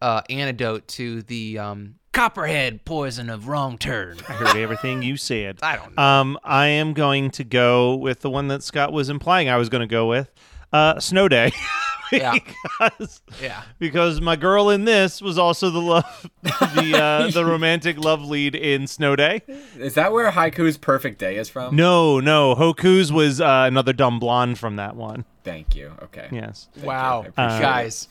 uh, 0.00 0.22
antidote 0.28 0.88
to 0.88 1.22
the 1.22 1.58
um, 1.58 1.94
copperhead 2.12 2.84
poison 2.84 3.30
of 3.30 3.48
Wrong 3.48 3.78
Turn. 3.78 4.18
I 4.28 4.32
heard 4.32 4.56
everything 4.56 5.02
you 5.02 5.16
said. 5.16 5.58
I 5.62 5.76
don't 5.76 5.96
know. 5.96 6.02
Um, 6.02 6.38
I 6.44 6.66
am 6.66 6.92
going 6.92 7.30
to 7.32 7.44
go 7.44 7.94
with 7.94 8.20
the 8.20 8.30
one 8.30 8.48
that 8.48 8.62
Scott 8.62 8.92
was 8.92 9.08
implying 9.08 9.48
I 9.48 9.56
was 9.56 9.68
going 9.68 9.82
to 9.82 9.86
go 9.86 10.06
with. 10.06 10.32
Uh, 10.72 10.98
Snow 10.98 11.28
Day. 11.28 11.52
Yeah. 12.12 12.34
because, 12.88 13.20
Yeah. 13.42 13.62
because 13.78 14.20
my 14.20 14.36
girl 14.36 14.70
in 14.70 14.84
this 14.84 15.20
was 15.20 15.38
also 15.38 15.70
the 15.70 15.80
love, 15.80 16.30
the 16.42 16.96
uh, 16.96 17.30
the 17.32 17.44
romantic 17.44 17.98
love 17.98 18.22
lead 18.24 18.54
in 18.54 18.86
Snow 18.86 19.16
Day. 19.16 19.42
Is 19.78 19.94
that 19.94 20.12
where 20.12 20.30
Hoku's 20.30 20.76
Perfect 20.78 21.18
Day 21.18 21.36
is 21.36 21.48
from? 21.48 21.74
No, 21.76 22.20
no, 22.20 22.54
Hoku's 22.54 23.12
was 23.12 23.40
uh, 23.40 23.64
another 23.66 23.92
dumb 23.92 24.18
blonde 24.18 24.58
from 24.58 24.76
that 24.76 24.96
one. 24.96 25.24
Thank 25.44 25.74
you. 25.76 25.92
Okay. 26.04 26.28
Yes. 26.32 26.68
Thank 26.74 26.86
Wow, 26.86 27.22
you. 27.22 27.32
I 27.36 27.44
appreciate 27.44 27.62
guys, 27.62 28.08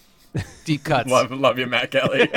deep 0.66 0.84
cuts. 0.86 1.10
Love, 1.10 1.32
love 1.32 1.58
you, 1.60 1.66
Matt 1.68 1.92
Kelly. 1.92 2.30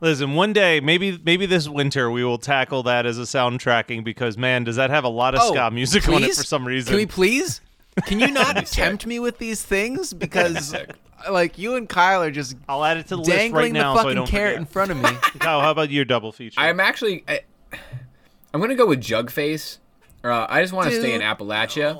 Listen, 0.00 0.34
one 0.34 0.52
day, 0.52 0.80
maybe 0.80 1.18
maybe 1.24 1.46
this 1.46 1.68
winter 1.68 2.10
we 2.10 2.24
will 2.24 2.38
tackle 2.38 2.82
that 2.84 3.06
as 3.06 3.18
a 3.18 3.22
soundtracking 3.22 4.02
because 4.02 4.36
man, 4.36 4.64
does 4.64 4.76
that 4.76 4.90
have 4.90 5.04
a 5.04 5.08
lot 5.08 5.34
of 5.34 5.40
Oh, 5.44 5.52
ska 5.52 5.70
music 5.70 6.08
on 6.08 6.24
it 6.24 6.34
for 6.34 6.42
some 6.42 6.66
reason. 6.66 6.90
Can 6.90 6.96
we 6.96 7.06
please? 7.06 7.60
Can 8.06 8.20
you 8.20 8.26
not 8.30 8.48
That'd 8.48 8.62
be 8.62 8.66
sick. 8.66 8.84
tempt 8.84 9.06
me 9.06 9.18
with 9.18 9.38
these 9.38 9.62
things 9.62 10.12
because, 10.26 10.74
like, 11.30 11.58
you 11.58 11.76
and 11.76 11.88
Kyle 11.88 12.22
are 12.22 12.30
just 12.30 12.56
I'll 12.68 12.84
add 12.84 12.96
it 12.96 13.04
to 13.08 13.16
the 13.16 13.22
list 13.22 13.30
right 13.30 13.38
dangling 13.38 13.72
now 13.74 13.94
the 13.94 13.98
so 13.98 14.02
fucking 14.04 14.16
don't 14.16 14.26
carrot 14.28 14.50
forget. 14.52 14.60
in 14.60 14.66
front 14.66 14.90
of 14.90 14.96
me. 14.98 15.10
Kyle, 15.40 15.60
how 15.60 15.70
about 15.70 15.90
your 15.90 16.04
double 16.04 16.32
feature? 16.32 16.60
I'm 16.60 16.80
actually. 16.80 17.24
I, 17.28 17.40
I'm 18.54 18.60
gonna 18.60 18.74
go 18.74 18.86
with 18.86 19.00
Jugface. 19.00 19.78
Uh, 20.24 20.46
I 20.48 20.60
just 20.62 20.72
want 20.72 20.90
to 20.90 20.98
stay 20.98 21.14
in 21.14 21.20
Dude, 21.20 21.28
Appalachia. 21.28 21.94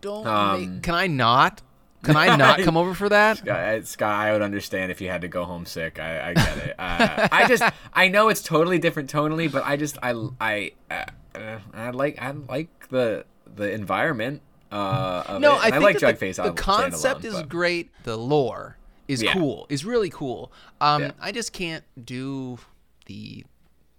Don't. 0.00 0.26
Um, 0.26 0.74
make, 0.74 0.82
can 0.82 0.94
I 0.94 1.06
not? 1.06 1.62
Can 2.02 2.16
I 2.16 2.36
not 2.36 2.60
come 2.60 2.76
over 2.76 2.94
for 2.94 3.08
that? 3.08 3.46
Uh, 3.46 3.82
Scott, 3.82 4.14
I 4.14 4.32
would 4.32 4.42
understand 4.42 4.92
if 4.92 5.00
you 5.00 5.08
had 5.08 5.22
to 5.22 5.28
go 5.28 5.44
home 5.44 5.66
sick. 5.66 5.98
I, 5.98 6.30
I 6.30 6.34
get 6.34 6.58
it. 6.58 6.74
Uh, 6.78 7.28
I 7.32 7.48
just, 7.48 7.62
I 7.92 8.06
know 8.06 8.28
it's 8.28 8.42
totally 8.42 8.78
different 8.78 9.10
tonally, 9.10 9.50
but 9.50 9.64
I 9.66 9.76
just, 9.76 9.98
I, 10.00 10.14
I, 10.40 10.72
uh, 10.90 11.04
uh, 11.34 11.58
I 11.74 11.90
like, 11.90 12.20
I 12.22 12.30
like 12.30 12.88
the 12.90 13.24
the 13.52 13.72
environment. 13.72 14.42
Uh, 14.70 15.38
No. 15.40 15.56
I 15.58 15.70
think 15.70 15.82
like 15.82 15.98
Jugface. 15.98 16.36
the, 16.36 16.44
the 16.44 16.52
concept 16.52 17.24
alone, 17.24 17.34
is 17.36 17.40
but- 17.40 17.48
great. 17.48 17.90
The 18.04 18.16
lore 18.16 18.76
is 19.06 19.22
Yeah. 19.22 19.32
cool. 19.32 19.66
Is 19.68 19.84
really 19.84 20.10
cool. 20.10 20.52
Um, 20.80 21.02
Yeah. 21.02 21.10
I 21.20 21.32
just 21.32 21.52
can't 21.52 21.84
do 22.02 22.58
the 23.06 23.44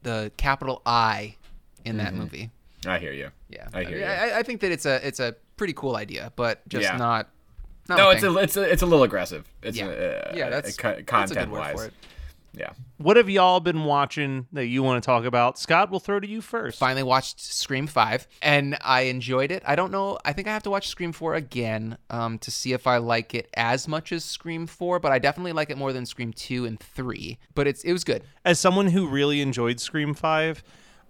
the 0.04 0.32
capital 0.38 0.82
I 0.86 1.36
in 1.84 1.98
that 1.98 2.14
movie. 2.14 2.52
I 2.86 3.00
hear 3.00 3.12
you. 3.12 3.32
Yeah, 3.50 3.66
Mm-hmm. 3.66 3.78
I 3.78 3.84
hear 3.84 3.98
you. 3.98 4.06
I, 4.06 4.40
I 4.40 4.44
think 4.44 4.62
that 4.62 4.72
it's 4.72 4.86
a 4.86 5.06
it's 5.06 5.20
a 5.20 5.36
pretty 5.58 5.74
cool 5.74 5.96
idea, 5.96 6.32
but 6.36 6.68
just 6.70 6.84
Yeah. 6.84 6.96
not. 6.98 7.28
not 7.90 7.98
no, 7.98 8.10
it's 8.12 8.22
thing. 8.22 8.36
a, 8.36 8.40
it's 8.40 8.56
a, 8.58 8.62
it's 8.72 8.82
a 8.82 8.86
little 8.86 9.04
aggressive. 9.04 9.46
It's 9.64 9.78
yeah, 9.78 9.88
a, 9.88 9.92
uh, 10.30 10.34
yeah. 10.36 10.50
That's, 10.50 10.78
that's 10.78 11.04
content 11.06 11.52
word 11.52 11.60
wise. 11.76 11.90
For 12.54 12.60
it. 12.60 12.62
Yeah. 12.62 12.74
what 12.98 13.18
have 13.18 13.30
y'all 13.30 13.60
been 13.60 13.84
watching 13.84 14.48
that 14.54 14.66
you 14.68 14.84
want 14.84 15.02
to 15.02 15.06
talk 15.06 15.26
about? 15.26 15.58
Scott, 15.58 15.90
we'll 15.90 16.00
throw 16.00 16.20
to 16.20 16.28
you 16.28 16.42
first. 16.42 16.80
Finally 16.80 17.04
watched 17.04 17.40
Scream 17.40 17.88
Five, 17.88 18.28
and 18.42 18.78
I 18.82 19.02
enjoyed 19.02 19.52
it. 19.52 19.64
I 19.66 19.76
don't 19.76 19.92
know. 19.92 20.20
I 20.26 20.34
think 20.34 20.48
I 20.48 20.52
have 20.52 20.64
to 20.64 20.70
watch 20.70 20.88
Scream 20.88 21.12
Four 21.12 21.36
again 21.36 21.98
um, 22.10 22.40
to 22.40 22.52
see 22.52 22.74
if 22.74 22.88
I 22.88 22.98
like 22.98 23.34
it 23.34 23.50
as 23.54 23.88
much 23.88 24.12
as 24.12 24.24
Scream 24.24 24.68
Four, 24.68 25.00
but 25.00 25.12
I 25.12 25.20
definitely 25.20 25.54
like 25.54 25.70
it 25.70 25.78
more 25.78 25.94
than 25.94 26.06
Scream 26.06 26.34
Two 26.34 26.66
and 26.66 26.80
Three. 26.80 27.38
But 27.56 27.68
it's 27.68 27.84
it 27.84 27.94
was 27.94 28.04
good. 28.04 28.24
As 28.44 28.60
someone 28.60 28.88
who 28.88 29.08
really 29.08 29.42
enjoyed 29.42 29.80
Scream 29.80 30.14
Five, 30.14 30.64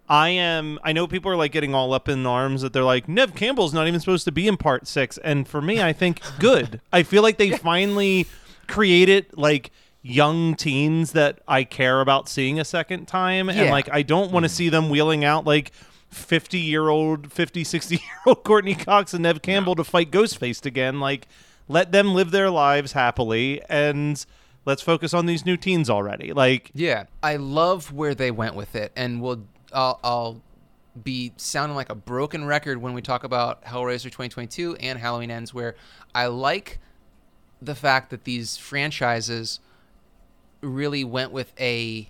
I 0.08 0.30
am. 0.30 0.78
I 0.82 0.92
know 0.92 1.06
people 1.06 1.30
are 1.30 1.36
like 1.36 1.52
getting 1.52 1.74
all 1.74 1.92
up 1.94 2.08
in 2.08 2.26
arms 2.26 2.62
that 2.62 2.72
they're 2.72 2.82
like 2.84 3.08
Neve 3.08 3.34
Campbell's 3.34 3.72
not 3.72 3.86
even 3.86 4.00
supposed 4.00 4.24
to 4.24 4.32
be 4.32 4.48
in 4.48 4.56
Part 4.56 4.86
Six, 4.86 5.18
and 5.18 5.46
for 5.46 5.62
me, 5.62 5.80
I 5.82 5.92
think 5.92 6.20
good. 6.38 6.80
I 6.92 7.04
feel 7.04 7.22
like 7.22 7.38
they 7.38 7.50
finally 7.56 8.26
created 8.66 9.26
like 9.36 9.70
young 10.02 10.54
teens 10.54 11.12
that 11.12 11.40
I 11.46 11.64
care 11.64 12.00
about 12.00 12.28
seeing 12.28 12.58
a 12.58 12.64
second 12.64 13.06
time, 13.06 13.48
and 13.48 13.70
like 13.70 13.88
I 13.92 14.02
don't 14.02 14.32
want 14.32 14.44
to 14.44 14.50
mm. 14.50 14.54
see 14.54 14.68
them 14.68 14.90
wheeling 14.90 15.24
out 15.24 15.44
like. 15.44 15.72
50 16.12 16.58
year 16.58 16.88
old 16.88 17.32
50 17.32 17.62
60 17.62 17.94
year 17.94 18.02
old 18.26 18.42
courtney 18.44 18.74
cox 18.74 19.14
and 19.14 19.22
neve 19.22 19.42
campbell 19.42 19.76
to 19.76 19.84
fight 19.84 20.10
ghostface 20.10 20.66
again. 20.66 20.98
Like 20.98 21.28
let 21.68 21.92
them 21.92 22.14
live 22.14 22.32
their 22.32 22.50
lives 22.50 22.90
happily 22.90 23.62
and 23.68 24.26
let's 24.64 24.82
focus 24.82 25.14
on 25.14 25.26
these 25.26 25.46
new 25.46 25.56
teens 25.56 25.88
already. 25.88 26.32
Like 26.32 26.70
Yeah, 26.74 27.04
I 27.22 27.36
love 27.36 27.92
where 27.92 28.14
they 28.14 28.30
went 28.30 28.54
with 28.54 28.74
it, 28.74 28.92
and 28.96 29.20
we'll 29.20 29.42
I'll, 29.72 30.00
I'll 30.02 30.42
be 31.02 31.32
sounding 31.36 31.76
like 31.76 31.90
a 31.90 31.94
broken 31.94 32.44
record 32.44 32.78
when 32.78 32.92
we 32.92 33.02
talk 33.02 33.24
about 33.24 33.64
Hellraiser 33.64 34.04
2022 34.04 34.76
and 34.76 34.98
Halloween 34.98 35.30
Ends, 35.30 35.54
where 35.54 35.76
I 36.14 36.26
like 36.26 36.78
the 37.62 37.74
fact 37.74 38.10
that 38.10 38.24
these 38.24 38.56
franchises 38.56 39.60
really 40.60 41.04
went 41.04 41.32
with 41.32 41.52
a 41.58 42.08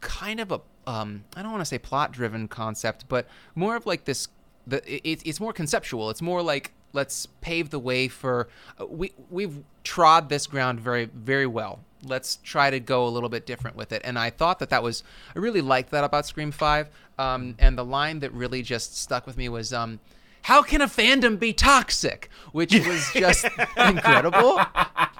kind 0.00 0.40
of 0.40 0.52
a 0.52 0.60
um, 0.86 1.24
I 1.34 1.42
don't 1.42 1.50
want 1.50 1.62
to 1.62 1.66
say 1.66 1.78
plot 1.78 2.12
driven 2.12 2.48
concept, 2.48 3.06
but 3.08 3.26
more 3.54 3.76
of 3.76 3.86
like 3.86 4.04
this. 4.04 4.28
The 4.66 4.78
it, 4.86 5.22
it's 5.24 5.40
more 5.40 5.52
conceptual. 5.52 6.10
It's 6.10 6.22
more 6.22 6.42
like 6.42 6.72
let's 6.92 7.26
pave 7.40 7.70
the 7.70 7.78
way 7.78 8.08
for 8.08 8.48
uh, 8.80 8.86
we 8.86 9.12
we've 9.30 9.62
trod 9.84 10.28
this 10.28 10.46
ground 10.46 10.80
very 10.80 11.06
very 11.06 11.46
well. 11.46 11.80
Let's 12.04 12.36
try 12.42 12.70
to 12.70 12.78
go 12.78 13.06
a 13.06 13.10
little 13.10 13.28
bit 13.28 13.46
different 13.46 13.76
with 13.76 13.92
it. 13.92 14.02
And 14.04 14.18
I 14.18 14.30
thought 14.30 14.58
that 14.60 14.70
that 14.70 14.82
was 14.82 15.02
I 15.34 15.38
really 15.38 15.60
liked 15.60 15.90
that 15.90 16.04
about 16.04 16.26
Scream 16.26 16.52
Five. 16.52 16.88
Um, 17.18 17.54
and 17.58 17.78
the 17.78 17.84
line 17.84 18.20
that 18.20 18.32
really 18.32 18.62
just 18.62 18.96
stuck 18.96 19.26
with 19.26 19.36
me 19.36 19.48
was 19.48 19.72
um, 19.72 20.00
how 20.42 20.62
can 20.62 20.80
a 20.80 20.86
fandom 20.86 21.38
be 21.38 21.52
toxic? 21.52 22.28
Which 22.52 22.72
was 22.72 23.10
just 23.12 23.46
incredible. 23.76 24.60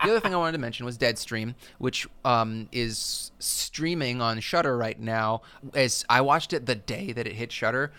The 0.06 0.12
other 0.12 0.20
thing 0.20 0.34
I 0.34 0.36
wanted 0.36 0.52
to 0.52 0.58
mention 0.58 0.86
was 0.86 0.96
Deadstream, 0.96 1.54
which 1.78 2.06
um, 2.24 2.68
is 2.70 3.32
streaming 3.40 4.22
on 4.22 4.38
Shudder 4.38 4.76
right 4.78 4.98
now. 5.00 5.42
As 5.74 6.04
I 6.08 6.20
watched 6.20 6.52
it 6.52 6.64
the 6.64 6.76
day 6.76 7.10
that 7.12 7.26
it 7.26 7.32
hit 7.32 7.50
Shudder, 7.50 7.92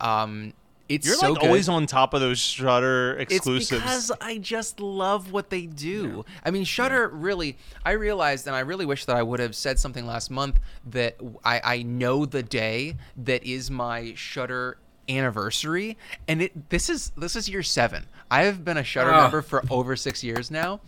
um, 0.00 0.54
it's 0.88 1.06
You're 1.06 1.14
so 1.14 1.30
like 1.30 1.40
good. 1.40 1.46
always 1.46 1.68
on 1.68 1.86
top 1.86 2.14
of 2.14 2.20
those 2.20 2.40
Shudder 2.40 3.16
exclusives. 3.20 3.70
It's 3.70 3.80
because 3.80 4.12
I 4.20 4.38
just 4.38 4.80
love 4.80 5.30
what 5.30 5.50
they 5.50 5.66
do. 5.66 6.24
I 6.44 6.50
mean, 6.50 6.64
Shudder 6.64 7.08
really. 7.08 7.56
I 7.84 7.92
realized, 7.92 8.48
and 8.48 8.56
I 8.56 8.60
really 8.60 8.84
wish 8.84 9.04
that 9.04 9.14
I 9.14 9.22
would 9.22 9.38
have 9.38 9.54
said 9.54 9.78
something 9.78 10.04
last 10.04 10.32
month 10.32 10.58
that 10.90 11.16
I, 11.44 11.60
I 11.64 11.82
know 11.84 12.26
the 12.26 12.42
day 12.42 12.96
that 13.16 13.44
is 13.44 13.70
my 13.70 14.14
Shudder 14.16 14.78
anniversary, 15.08 15.96
and 16.26 16.42
it 16.42 16.70
this 16.70 16.90
is 16.90 17.12
this 17.16 17.36
is 17.36 17.48
year 17.48 17.62
seven. 17.62 18.06
I 18.30 18.42
have 18.42 18.64
been 18.64 18.76
a 18.76 18.84
Shudder 18.84 19.12
Ah. 19.12 19.22
member 19.22 19.42
for 19.42 19.62
over 19.70 19.94
six 19.94 20.24
years 20.24 20.50
now, 20.50 20.80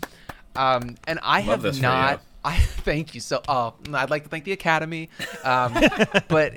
um, 0.57 0.97
and 1.07 1.19
I 1.23 1.43
Love 1.43 1.65
have 1.65 1.81
not. 1.81 2.23
I 2.45 2.59
thank 2.59 3.15
you 3.15 3.21
so. 3.21 3.41
Oh, 3.49 3.75
I'd 3.93 4.11
like 4.11 4.25
to 4.25 4.29
thank 4.29 4.45
the 4.45 4.53
Academy, 4.53 5.09
um, 5.45 5.75
but 6.29 6.55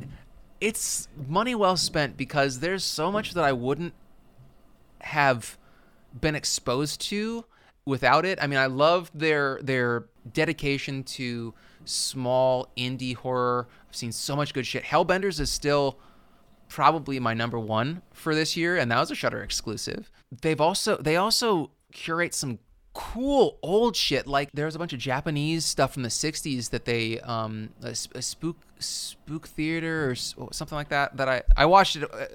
it's 0.59 1.07
money 1.27 1.55
well 1.55 1.77
spent 1.77 2.17
because 2.17 2.59
there's 2.59 2.83
so 2.83 3.11
much 3.11 3.33
that 3.33 3.43
I 3.43 3.53
wouldn't 3.53 3.93
have 5.01 5.57
been 6.19 6.35
exposed 6.35 6.99
to 7.01 7.45
without 7.85 8.25
it. 8.25 8.37
I 8.41 8.47
mean, 8.47 8.59
I 8.59 8.65
love 8.65 9.09
their 9.13 9.59
their 9.61 10.05
dedication 10.33 11.03
to 11.03 11.53
small 11.85 12.69
indie 12.77 13.15
horror. 13.15 13.67
I've 13.87 13.95
seen 13.95 14.11
so 14.11 14.35
much 14.35 14.53
good 14.53 14.67
shit. 14.67 14.83
Hellbenders 14.83 15.39
is 15.39 15.51
still 15.51 15.99
probably 16.67 17.19
my 17.19 17.33
number 17.33 17.59
one 17.59 18.01
for 18.11 18.35
this 18.35 18.57
year, 18.57 18.77
and 18.77 18.91
that 18.91 18.99
was 18.99 19.11
a 19.11 19.15
Shudder 19.15 19.41
exclusive. 19.41 20.11
They've 20.41 20.59
also 20.59 20.97
they 20.97 21.15
also 21.15 21.71
curate 21.93 22.33
some 22.33 22.59
cool 22.97 23.59
old 23.61 23.95
shit. 23.95 24.25
Like 24.25 24.49
there's 24.53 24.75
a 24.75 24.79
bunch 24.79 24.91
of 24.91 24.99
Japanese 24.99 25.65
stuff 25.65 25.93
from 25.93 26.01
the 26.01 26.09
'60s 26.09 26.71
that 26.71 26.85
they 26.85 27.19
um 27.19 27.69
a, 27.83 27.89
a 27.89 28.21
spook 28.21 28.57
Spook 28.79 29.47
Theater 29.47 30.09
or 30.09 30.15
something 30.15 30.75
like 30.75 30.89
that. 30.89 31.17
That 31.17 31.29
I 31.29 31.43
I 31.55 31.65
watched 31.65 31.95
it. 31.95 32.03
Uh, 32.03 32.25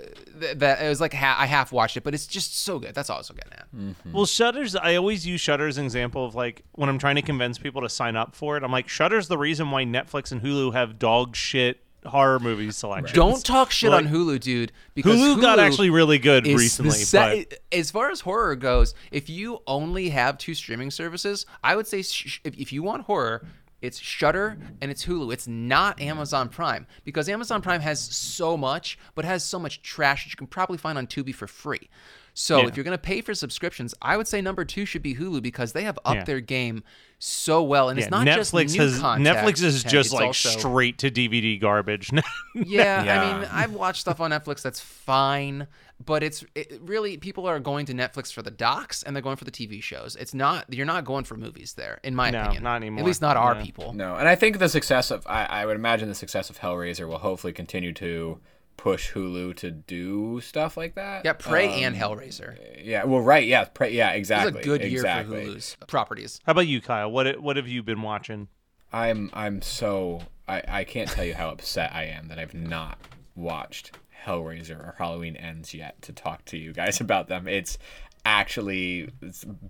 th- 0.41 0.59
that 0.59 0.83
it 0.83 0.89
was 0.89 1.01
like 1.01 1.13
ha- 1.15 1.37
I 1.39 1.47
half 1.47 1.73
watched 1.73 1.97
it, 1.97 2.05
but 2.05 2.15
it's 2.15 2.27
just 2.27 2.59
so 2.61 2.79
good. 2.79 2.95
That's 2.95 3.11
I 3.11 3.17
was 3.17 3.31
getting 3.31 3.53
at. 3.53 3.67
Well, 4.13 4.27
Shudder's. 4.27 4.75
I 4.77 4.97
always 4.97 5.27
use 5.27 5.41
Shudder 5.41 5.67
as 5.67 5.79
an 5.79 5.85
example 5.85 6.25
of 6.25 6.35
like 6.35 6.63
when 6.73 6.89
I'm 6.89 6.99
trying 6.99 7.17
to 7.17 7.23
convince 7.23 7.59
people 7.59 7.83
to 7.83 7.89
sign 7.89 8.17
up 8.17 8.35
for 8.35 8.57
it. 8.57 8.63
I'm 8.63 8.73
like, 8.73 8.89
Shudder's 8.89 9.29
the 9.29 9.39
reason 9.39 9.71
why 9.71 9.85
Netflix 9.85 10.33
and 10.33 10.43
Hulu 10.43 10.73
have 10.75 10.99
dog 10.99 11.37
shit 11.37 11.81
horror 12.05 12.39
movie 12.41 12.71
selections. 12.71 13.13
Don't 13.13 13.45
talk 13.45 13.71
shit 13.71 13.91
Like, 13.91 14.07
on 14.07 14.13
Hulu, 14.13 14.41
dude. 14.41 14.73
Because 14.95 15.19
Hulu, 15.19 15.41
got 15.41 15.59
actually 15.59 15.91
really 15.91 16.19
good 16.19 16.47
recently. 16.47 16.91
se- 16.93 17.47
but 17.49 17.59
as 17.71 17.91
far 17.91 18.11
as 18.11 18.21
horror 18.21 18.57
goes, 18.57 18.95
if 19.11 19.31
you 19.31 19.61
only 19.67 20.09
have 20.11 20.39
two 20.39 20.55
streaming 20.55 20.91
services, 20.91 21.47
I 21.63 21.77
would 21.77 21.87
say 21.87 22.03
sh- 22.03 22.41
if, 22.45 22.57
if 22.59 22.73
you 22.73 22.83
want 22.83 23.03
horror, 23.05 23.47
it's 23.81 23.99
Shudder 23.99 24.59
and 24.81 24.91
it's 24.91 25.05
Hulu. 25.07 25.33
It's 25.33 25.49
not 25.49 26.01
Amazon 26.01 26.49
Prime 26.49 26.87
because 27.05 27.29
Amazon 27.29 27.63
Prime 27.63 27.81
has 27.81 28.01
so 28.01 28.57
much, 28.57 28.99
but 29.15 29.25
has 29.25 29.45
so 29.45 29.59
much 29.59 29.83
trash 29.83 30.25
that 30.25 30.31
you 30.31 30.37
can 30.37 30.47
probably 30.47 30.79
find 30.79 30.97
on 30.99 31.07
Tubi 31.07 31.35
for 31.35 31.47
free. 31.47 31.89
So 32.35 32.61
Yeah. 32.63 32.69
if 32.69 32.77
you're 32.77 32.85
gonna 32.85 32.97
pay 32.99 33.21
for 33.21 33.35
subscriptions, 33.35 33.95
I 34.01 34.17
would 34.17 34.27
say 34.27 34.41
number 34.41 34.65
two 34.65 34.85
should 34.87 35.03
be 35.03 35.15
Hulu 35.17 35.43
because 35.43 35.73
they 35.73 35.83
have 35.85 35.99
upped 36.05 36.17
Yeah. 36.17 36.25
their 36.25 36.41
game 36.41 36.83
so 37.19 37.63
well, 37.63 37.89
and 37.89 37.99
yeah, 37.99 38.07
it's 38.07 38.11
not 38.11 38.27
just 38.27 38.53
Netflix 38.53 38.73
new 38.75 38.81
has 38.83 38.99
content, 38.99 39.37
Netflix 39.37 39.63
is 39.63 39.83
just 39.85 40.07
it's 40.07 40.13
like 40.15 40.27
also- 40.29 40.49
straight 40.49 40.99
to 40.99 41.11
DVD 41.11 41.59
garbage. 41.61 42.11
yeah, 42.13 42.23
Yeah. 43.05 43.23
I 43.23 43.39
mean, 43.41 43.49
I've 43.53 43.73
watched 43.75 44.01
stuff 44.01 44.21
on 44.21 44.31
Netflix 44.33 44.63
that's 44.63 44.81
fine, 44.81 45.67
but 46.05 46.23
it's 46.25 46.43
it, 46.57 46.81
really 46.83 47.17
people 47.19 47.47
are 47.47 47.61
going 47.61 47.87
to 47.87 47.93
Netflix 47.95 48.33
for 48.33 48.43
the 48.43 48.51
docs 48.51 49.03
and 49.05 49.15
they're 49.15 49.23
going 49.23 49.37
for 49.37 49.45
the 49.45 49.53
TV 49.53 49.81
shows. 49.83 50.17
It's 50.17 50.35
not 50.35 50.65
you're 50.73 50.87
not 50.87 51.05
going 51.05 51.25
for 51.25 51.37
movies 51.37 51.75
there, 51.75 52.01
in 52.03 52.17
my 52.17 52.31
No, 52.31 52.41
opinion. 52.43 52.63
not 52.65 52.77
anymore. 52.77 53.01
At 53.01 53.07
least 53.07 53.21
not 53.23 53.37
our 53.37 53.55
Yeah. 53.57 53.63
people. 53.63 53.93
No, 53.93 54.17
and 54.17 54.27
I 54.27 54.35
think 54.35 54.59
the 54.59 54.69
success 54.69 55.11
of 55.13 55.25
I, 55.29 55.45
I 55.45 55.67
would 55.67 55.77
imagine 55.77 56.09
the 56.09 56.15
success 56.15 56.51
of 56.51 56.59
Hellraiser 56.61 57.07
will 57.07 57.19
hopefully 57.19 57.53
continue 57.53 57.93
to 57.93 58.41
push 58.77 59.13
Hulu 59.13 59.55
to 59.57 59.71
do 59.71 60.41
stuff 60.41 60.77
like 60.77 60.95
that. 60.97 61.25
Yeah, 61.25 61.35
Prey 61.35 61.69
Um, 61.69 61.85
and 61.85 61.97
Hellraiser. 61.97 62.57
Yeah, 62.85 63.05
well, 63.05 63.21
right, 63.21 63.47
yeah, 63.47 63.65
Prey, 63.65 63.93
yeah, 63.93 64.13
It 64.13 64.19
exactly. 64.19 64.53
was 64.53 64.61
a 64.63 64.65
good 64.69 64.81
year 64.83 65.01
exactly. 65.01 65.45
for 65.45 65.51
Hulu's 65.53 65.77
properties. 65.87 66.41
How 66.47 66.53
about 66.53 66.67
you, 66.67 66.81
Kyle? 66.81 67.11
What 67.11 67.41
what 67.41 67.57
have 67.57 67.69
you 67.69 67.83
been 67.83 68.03
watching? 68.03 68.49
I'm 68.93 69.31
I'm 69.33 69.63
so 69.63 70.23
I 70.49 70.63
I 70.69 70.85
can't 70.85 71.09
tell 71.09 71.25
you 71.25 71.35
how 71.35 71.51
upset 71.51 71.93
I 71.95 72.05
am 72.05 72.29
that 72.29 72.39
I've 72.39 72.55
not 72.55 72.99
watched 73.35 73.93
Hellraiser 74.27 74.79
or 74.79 74.95
Halloween 74.99 75.37
Ends 75.37 75.75
yet 75.75 76.01
to 76.03 76.13
talk 76.13 76.45
to 76.47 76.59
you 76.59 76.73
guys 76.73 77.01
about 77.07 77.29
them. 77.29 77.49
It's 77.49 77.79
actually 78.25 79.11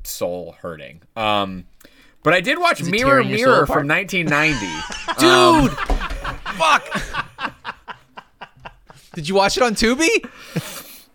soul 0.05 0.57
hurting. 0.61 1.03
Um, 1.17 1.65
but 2.23 2.35
I 2.35 2.41
did 2.41 2.59
watch 2.59 2.83
Mirror 2.83 3.23
tearing 3.23 3.29
your 3.31 3.39
soul 3.39 3.47
Mirror 3.55 3.67
from 3.67 3.89
1990. 3.89 4.67
Dude, 5.19 5.79
fuck. 6.57 7.22
Did 9.15 9.29
you 9.29 9.35
watch 9.35 9.57
it 9.57 9.63
on 9.63 9.75
Tubi? 9.75 10.09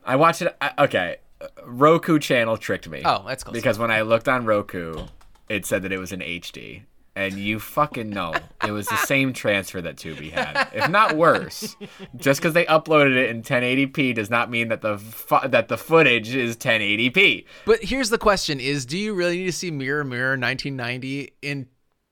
I 0.05 0.15
watched 0.15 0.41
it. 0.41 0.55
I- 0.61 0.73
Okay, 0.85 1.17
uh, 1.41 1.47
Roku 1.65 2.19
channel 2.19 2.57
tricked 2.57 2.87
me. 2.89 3.01
Oh, 3.03 3.23
that's 3.27 3.43
cool. 3.43 3.53
because 3.53 3.77
when 3.79 3.91
I 3.91 4.01
looked 4.01 4.27
on 4.27 4.45
Roku, 4.45 5.05
it 5.49 5.65
said 5.65 5.81
that 5.83 5.91
it 5.91 5.97
was 5.99 6.11
in 6.11 6.19
HD, 6.21 6.83
and 7.15 7.33
you 7.33 7.59
fucking 7.59 8.09
know 8.09 8.33
it 8.65 8.71
was 8.71 8.85
the 8.87 8.95
same 8.97 9.33
transfer 9.33 9.81
that 9.81 9.95
Tubi 9.97 10.31
had, 10.31 10.67
if 10.73 10.89
not 10.89 11.17
worse. 11.17 11.75
Just 12.15 12.39
because 12.39 12.53
they 12.53 12.65
uploaded 12.65 13.15
it 13.17 13.29
in 13.31 13.41
1080p 13.41 14.13
does 14.15 14.29
not 14.29 14.49
mean 14.51 14.67
that 14.69 14.81
the 14.81 14.97
fu- 14.99 15.47
that 15.47 15.67
the 15.67 15.77
footage 15.77 16.33
is 16.35 16.55
1080p. 16.55 17.45
But 17.65 17.83
here's 17.83 18.09
the 18.11 18.17
question: 18.19 18.59
Is 18.59 18.85
do 18.85 18.97
you 18.97 19.13
really 19.15 19.37
need 19.39 19.45
to 19.45 19.51
see 19.51 19.71
Mirror 19.71 20.03
Mirror 20.05 20.37
1990 20.37 21.31
in 21.41 21.67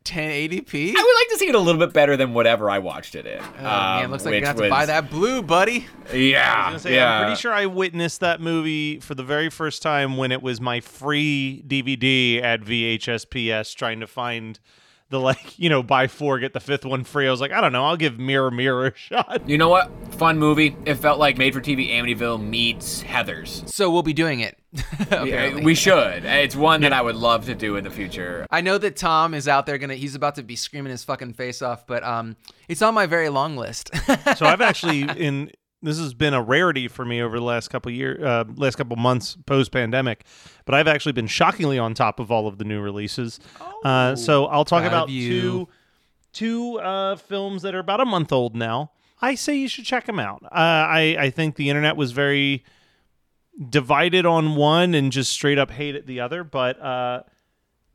1080p? 0.06 0.90
I 0.96 1.04
would 1.04 1.16
like 1.16 1.30
to 1.30 1.38
see 1.38 1.48
it 1.48 1.56
a 1.56 1.60
little 1.60 1.80
bit 1.80 1.94
better 1.94 2.16
than 2.16 2.34
whatever 2.34 2.70
I 2.70 2.80
watched 2.80 3.16
it 3.16 3.26
in. 3.26 3.40
Oh, 3.42 3.64
man, 3.64 4.06
um, 4.06 4.12
looks 4.12 4.24
like 4.24 4.32
you're 4.32 4.42
which 4.42 4.46
gonna 4.46 4.60
have 4.60 4.64
to 4.64 4.70
buy 4.70 4.86
that 4.86 5.10
blue, 5.10 5.42
buddy. 5.42 5.88
Yeah, 6.14 6.68
I 6.70 6.74
was 6.74 6.84
say, 6.84 6.96
yeah. 6.96 7.20
I'm 7.20 7.26
pretty 7.26 7.42
sure 7.42 7.52
I 7.52 7.66
witnessed 7.66 8.22
that 8.22 8.40
movie 8.40 9.00
for 9.00 9.16
the 9.16 9.24
very 9.24 9.50
first 9.50 9.82
time 9.82 10.16
when 10.18 10.32
it 10.32 10.42
was 10.42 10.62
my 10.62 10.80
free 10.80 11.64
DVD 11.68 12.42
at 12.42 12.62
VHSPS, 12.62 13.76
trying 13.76 14.00
to 14.00 14.08
find 14.08 14.60
the 15.10 15.20
like, 15.20 15.58
you 15.60 15.70
know, 15.70 15.84
buy 15.84 16.08
four 16.08 16.40
get 16.40 16.54
the 16.54 16.60
fifth 16.60 16.86
one 16.86 17.04
free. 17.04 17.28
I 17.28 17.32
was 17.32 17.42
like, 17.42 17.52
I 17.52 17.62
don't 17.62 17.72
know, 17.72 17.86
I'll 17.86 17.98
give 17.98 18.18
Mirror 18.20 18.52
Mirror 18.52 18.88
a 18.88 18.96
shot. 18.96 19.48
You 19.48 19.58
know 19.58 19.70
what? 19.70 19.92
Fun 20.16 20.38
movie. 20.40 20.76
It 20.86 20.96
felt 20.96 21.20
like 21.20 21.38
made 21.38 21.54
for 21.54 21.62
TV 21.62 21.92
Amityville 21.92 22.42
meets 22.44 23.02
Heather's. 23.02 23.64
So 23.68 23.92
we'll 23.92 24.04
be 24.04 24.14
doing 24.14 24.40
it. 24.40 24.58
Yeah, 25.26 25.56
we 25.56 25.76
should. 25.76 26.26
It's 26.26 26.56
one 26.56 26.82
that 26.82 26.92
I 26.92 27.02
would 27.02 27.16
love 27.16 27.46
to 27.46 27.56
do 27.56 27.78
in 27.78 27.84
the 27.84 27.90
future. 27.90 28.46
I 28.52 28.62
know 28.62 28.78
that 28.78 28.96
Tom 28.98 29.34
is 29.34 29.48
out 29.48 29.66
there 29.66 29.78
gonna 29.78 29.96
he's 29.96 30.16
about 30.16 30.36
to 30.36 30.44
be 30.44 30.56
screaming 30.56 30.92
his 30.92 31.04
fucking 31.04 31.34
face 31.34 31.62
off, 31.62 31.88
but 31.88 32.04
um 32.04 32.36
it's 32.68 32.82
on 32.82 32.94
my 32.94 33.06
very 33.06 33.30
long 33.30 33.56
list. 33.56 33.92
so 34.36 34.46
I've 34.46 34.62
actually 34.62 35.04
in 35.04 35.52
this 35.86 36.00
has 36.00 36.14
been 36.14 36.34
a 36.34 36.42
rarity 36.42 36.88
for 36.88 37.06
me 37.06 37.22
over 37.22 37.38
the 37.38 37.46
last 37.46 37.70
couple 37.70 37.92
year 37.92 38.24
uh, 38.26 38.44
last 38.56 38.76
couple 38.76 38.96
months 38.96 39.38
post 39.46 39.72
pandemic, 39.72 40.26
but 40.66 40.76
I've 40.76 40.88
actually 40.88 41.14
been 41.14 41.28
shockingly 41.28 41.78
on 41.80 41.94
top 41.94 42.20
of 42.20 42.32
all 42.32 42.48
of 42.48 42.58
the 42.58 42.66
new 42.66 42.82
releases. 42.82 43.40
uh, 43.84 44.16
so 44.16 44.46
I'll 44.48 44.66
talk 44.66 44.84
about 44.84 45.10
you. 45.10 45.42
two 45.42 45.68
two 46.34 46.80
uh, 46.80 47.16
films 47.16 47.62
that 47.62 47.74
are 47.76 47.80
about 47.80 48.02
a 48.02 48.06
month 48.06 48.32
old 48.32 48.56
now. 48.56 48.92
I 49.22 49.36
say 49.36 49.56
you 49.56 49.68
should 49.68 49.86
check 49.86 50.06
them 50.06 50.20
out. 50.20 50.44
Uh, 50.44 50.50
I 50.52 51.18
I 51.20 51.30
think 51.30 51.56
the 51.56 51.70
internet 51.70 51.96
was 51.96 52.12
very 52.12 52.64
divided 53.70 54.26
on 54.26 54.56
one 54.56 54.94
and 54.94 55.12
just 55.12 55.32
straight 55.32 55.58
up 55.58 55.72
hated 55.72 56.08
the 56.08 56.20
other, 56.20 56.44
but 56.44 56.82
uh, 56.82 57.24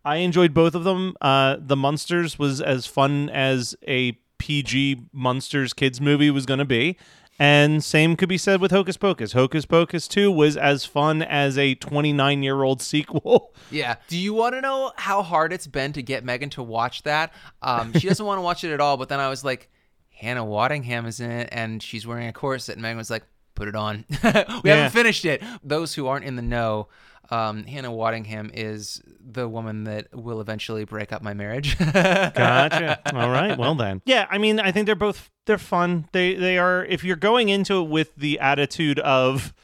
I 0.05 0.17
enjoyed 0.17 0.55
both 0.55 0.75
of 0.75 0.85
them. 0.85 1.15
Uh, 1.21 1.57
the 1.61 1.77
Munsters 1.77 2.39
was 2.39 2.61
as 2.61 2.87
fun 2.87 3.29
as 3.31 3.75
a 3.87 4.13
PG 4.39 5.03
monsters 5.13 5.75
kids 5.75 6.01
movie 6.01 6.31
was 6.31 6.47
going 6.47 6.59
to 6.59 6.65
be. 6.65 6.97
And 7.43 7.83
same 7.83 8.17
could 8.17 8.29
be 8.29 8.37
said 8.37 8.61
with 8.61 8.71
Hocus 8.71 8.99
Pocus. 8.99 9.33
Hocus 9.33 9.65
Pocus 9.65 10.07
2 10.07 10.31
was 10.31 10.59
as 10.59 10.85
fun 10.85 11.23
as 11.23 11.57
a 11.57 11.75
29 11.75 12.43
year 12.43 12.63
old 12.63 12.83
sequel. 12.93 13.55
yeah. 13.71 13.97
Do 14.09 14.19
you 14.19 14.35
want 14.35 14.55
to 14.57 14.61
know 14.61 14.93
how 14.97 15.23
hard 15.23 15.51
it's 15.55 15.67
been 15.67 15.95
to 15.95 16.03
get 16.03 16.23
Megan 16.23 16.51
to 16.51 16.63
watch 16.63 17.03
that? 17.05 17.33
Um, 17.63 17.95
she 17.95 18.07
doesn't 18.07 18.27
want 18.27 18.37
to 18.37 18.43
watch 18.43 18.63
it 18.63 18.73
at 18.75 18.81
all, 18.81 18.99
but 18.99 19.09
then 19.09 19.21
I 19.21 19.31
was 19.31 19.43
like, 19.43 19.71
Hannah 20.11 20.45
Waddingham 20.45 21.07
is 21.07 21.19
in 21.19 21.31
it, 21.31 21.49
and 21.51 21.83
she's 21.83 22.07
wearing 22.07 22.27
a 22.29 22.33
corset, 22.35 22.75
and 22.75 22.83
Megan 22.83 22.99
was 22.99 23.09
like, 23.09 23.23
put 23.55 23.69
it 23.69 23.75
on. 23.75 24.05
we 24.11 24.19
Yeah. 24.23 24.61
haven't 24.65 24.91
finished 24.91 25.25
it. 25.25 25.43
Those 25.65 25.95
who 25.95 26.09
aren't 26.09 26.27
in 26.27 26.37
the 26.37 26.43
know, 26.43 26.89
um, 27.31 27.65
Hannah 27.65 27.91
Waddingham 27.91 28.51
is 28.53 29.01
the 29.21 29.49
woman 29.49 29.85
that 29.85 30.15
will 30.15 30.41
eventually 30.41 30.85
break 30.85 31.13
up 31.13 31.23
my 31.23 31.35
marriage. 31.35 31.79
Gotcha. 31.93 33.01
All 33.15 33.31
right. 33.31 33.57
Well 33.57 33.75
then. 33.75 34.03
Yeah, 34.05 34.27
I 34.31 34.39
mean, 34.39 34.59
I 34.59 34.73
think 34.73 34.87
they're 34.87 34.95
both 34.97 35.31
they're 35.47 35.59
fun. 35.59 36.09
They 36.13 36.35
they 36.35 36.59
are 36.59 36.85
if 36.85 37.05
you're 37.05 37.17
going 37.17 37.49
into 37.49 37.81
it 37.81 37.89
with 37.89 38.15
the 38.17 38.39
attitude 38.41 38.99
of 39.01 39.55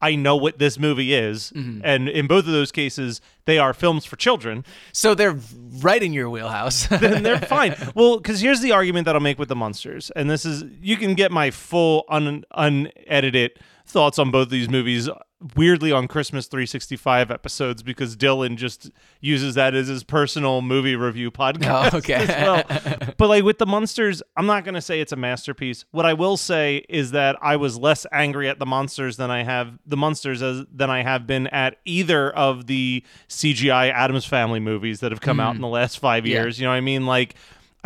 I 0.00 0.14
know 0.14 0.36
what 0.36 0.58
this 0.58 0.78
movie 0.78 1.14
is, 1.14 1.52
and 1.54 2.08
in 2.08 2.26
both 2.26 2.46
of 2.46 2.52
those 2.52 2.70
cases, 2.70 3.22
they 3.46 3.58
are 3.58 3.72
films 3.72 4.04
for 4.04 4.16
children. 4.16 4.62
so 4.92 5.14
they're 5.14 5.38
right 5.80 6.02
in 6.02 6.12
your 6.12 6.28
wheelhouse. 6.28 6.86
then 7.00 7.22
they're 7.22 7.40
fine. 7.40 7.74
Well, 7.94 8.18
because 8.18 8.40
here's 8.40 8.60
the 8.60 8.72
argument 8.72 9.06
that 9.06 9.14
I'll 9.14 9.22
make 9.22 9.38
with 9.38 9.48
the 9.48 9.56
Munsters, 9.56 10.10
and 10.14 10.28
this 10.28 10.44
is 10.44 10.64
you 10.82 10.98
can 10.98 11.14
get 11.14 11.32
my 11.32 11.50
full 11.50 12.04
un, 12.10 12.44
unedited 12.52 13.58
thoughts 13.86 14.18
on 14.18 14.30
both 14.30 14.50
these 14.50 14.68
movies. 14.68 15.08
Weirdly, 15.54 15.92
on 15.92 16.08
Christmas 16.08 16.46
365 16.46 17.30
episodes, 17.30 17.82
because 17.82 18.16
Dylan 18.16 18.56
just 18.56 18.90
uses 19.20 19.54
that 19.54 19.74
as 19.74 19.88
his 19.88 20.02
personal 20.02 20.62
movie 20.62 20.96
review 20.96 21.30
podcast. 21.32 21.92
Oh, 21.92 21.98
okay. 21.98 22.24
well. 22.26 22.62
But 23.18 23.28
like 23.28 23.44
with 23.44 23.58
the 23.58 23.66
Munsters, 23.66 24.22
I'm 24.36 24.46
not 24.46 24.64
gonna 24.64 24.80
say 24.80 25.00
it's 25.00 25.12
a 25.12 25.16
masterpiece. 25.16 25.84
What 25.90 26.06
I 26.06 26.14
will 26.14 26.38
say 26.38 26.86
is 26.88 27.10
that 27.10 27.36
I 27.42 27.56
was 27.56 27.76
less 27.76 28.06
angry 28.12 28.48
at 28.48 28.58
the 28.58 28.64
Munsters 28.66 29.18
than 29.18 29.30
I 29.30 29.42
have 29.42 29.78
the 29.84 29.98
Munsters 29.98 30.42
as 30.42 30.64
than 30.72 30.88
I 30.88 31.02
have 31.02 31.26
been 31.26 31.46
at 31.48 31.76
either 31.84 32.30
of 32.30 32.66
the 32.66 33.04
CGI 33.28 33.92
Addams 33.92 34.24
Family 34.24 34.58
movies 34.58 35.00
that 35.00 35.12
have 35.12 35.20
come 35.20 35.38
out 35.38 35.52
mm. 35.52 35.56
in 35.56 35.60
the 35.60 35.68
last 35.68 35.98
five 35.98 36.26
Yeah. 36.26 36.40
years. 36.42 36.58
You 36.58 36.64
know 36.64 36.70
what 36.70 36.76
I 36.76 36.80
mean? 36.80 37.04
Like, 37.04 37.34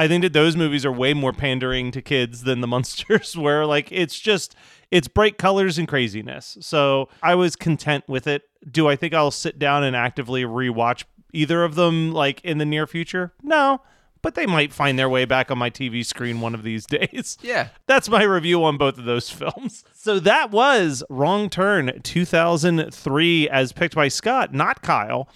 I 0.00 0.08
think 0.08 0.22
that 0.22 0.32
those 0.32 0.56
movies 0.56 0.86
are 0.86 0.92
way 0.92 1.12
more 1.12 1.34
pandering 1.34 1.90
to 1.90 2.00
kids 2.00 2.44
than 2.44 2.62
the 2.62 2.66
Munsters 2.74 3.36
were. 3.36 3.66
Like, 3.66 3.92
it's 3.92 4.18
just 4.18 4.56
it's 4.90 5.08
bright 5.08 5.36
colors 5.36 5.76
and 5.76 5.86
craziness. 5.86 6.56
So 6.62 7.10
I 7.22 7.34
was 7.34 7.54
content 7.54 8.04
with 8.08 8.26
it. 8.26 8.44
Do 8.70 8.88
I 8.88 8.96
think 8.96 9.12
I'll 9.12 9.30
sit 9.30 9.58
down 9.58 9.84
and 9.84 9.94
actively 9.94 10.42
rewatch 10.42 11.04
either 11.34 11.64
of 11.64 11.74
them 11.74 12.12
like 12.12 12.40
in 12.42 12.56
the 12.56 12.64
near 12.64 12.86
future? 12.86 13.34
No. 13.42 13.82
But 14.22 14.36
they 14.36 14.46
might 14.46 14.72
find 14.72 14.98
their 14.98 15.08
way 15.08 15.26
back 15.26 15.50
on 15.50 15.58
my 15.58 15.68
TV 15.68 16.04
screen 16.04 16.40
one 16.40 16.54
of 16.54 16.62
these 16.62 16.86
days. 16.98 17.36
Yeah. 17.42 17.68
That's 17.86 18.08
my 18.08 18.22
review 18.22 18.64
on 18.64 18.78
both 18.78 18.96
of 18.96 19.04
those 19.04 19.28
films. 19.40 19.84
So 19.92 20.18
that 20.20 20.50
was 20.50 21.04
Wrong 21.10 21.50
Turn 21.50 22.00
2003 22.02 23.50
as 23.50 23.72
picked 23.72 23.94
by 23.94 24.08
Scott, 24.08 24.54
not 24.54 24.80
Kyle. 24.80 25.28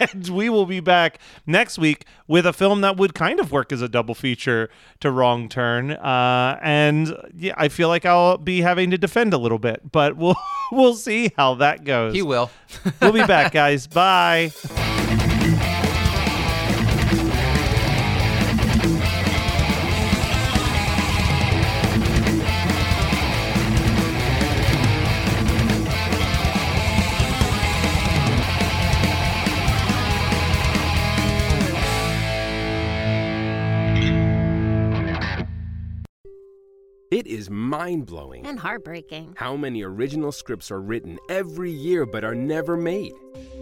And 0.00 0.28
we 0.28 0.48
will 0.48 0.66
be 0.66 0.80
back 0.80 1.18
next 1.46 1.78
week 1.78 2.04
with 2.26 2.46
a 2.46 2.52
film 2.52 2.80
that 2.82 2.96
would 2.96 3.14
kind 3.14 3.40
of 3.40 3.52
work 3.52 3.72
as 3.72 3.82
a 3.82 3.88
double 3.88 4.14
feature 4.14 4.70
to 5.00 5.10
Wrong 5.10 5.48
Turn. 5.48 5.92
Uh, 5.92 6.58
and 6.62 7.14
yeah, 7.34 7.54
I 7.56 7.68
feel 7.68 7.88
like 7.88 8.04
I'll 8.04 8.38
be 8.38 8.60
having 8.60 8.90
to 8.90 8.98
defend 8.98 9.32
a 9.32 9.38
little 9.38 9.58
bit, 9.58 9.90
but 9.92 10.16
we'll 10.16 10.36
we'll 10.72 10.94
see 10.94 11.32
how 11.36 11.54
that 11.56 11.84
goes. 11.84 12.14
he 12.14 12.22
will. 12.22 12.50
we'll 13.00 13.12
be 13.12 13.24
back, 13.26 13.52
guys. 13.52 13.86
Bye. 13.86 14.52
is 37.26 37.50
mind 37.50 38.06
blowing. 38.06 38.46
And 38.46 38.58
heartbreaking. 38.58 39.34
How 39.36 39.56
many 39.56 39.82
original 39.82 40.32
scripts 40.32 40.70
are 40.70 40.80
written 40.80 41.18
every 41.28 41.70
year 41.70 42.06
but 42.06 42.24
are 42.24 42.34
never 42.34 42.76
made? 42.76 43.12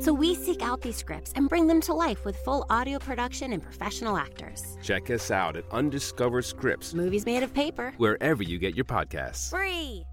So 0.00 0.12
we 0.12 0.34
seek 0.34 0.62
out 0.62 0.80
these 0.80 0.96
scripts 0.96 1.32
and 1.36 1.48
bring 1.48 1.66
them 1.66 1.80
to 1.82 1.94
life 1.94 2.24
with 2.24 2.36
full 2.38 2.66
audio 2.70 2.98
production 2.98 3.52
and 3.52 3.62
professional 3.62 4.16
actors. 4.16 4.76
Check 4.82 5.10
us 5.10 5.30
out 5.30 5.56
at 5.56 5.64
Undiscovered 5.70 6.44
Scripts, 6.44 6.94
Movies 6.94 7.26
made 7.26 7.42
of 7.42 7.52
paper. 7.54 7.92
wherever 7.96 8.42
you 8.42 8.58
get 8.58 8.74
your 8.74 8.84
podcasts. 8.84 9.50
Free. 9.50 10.04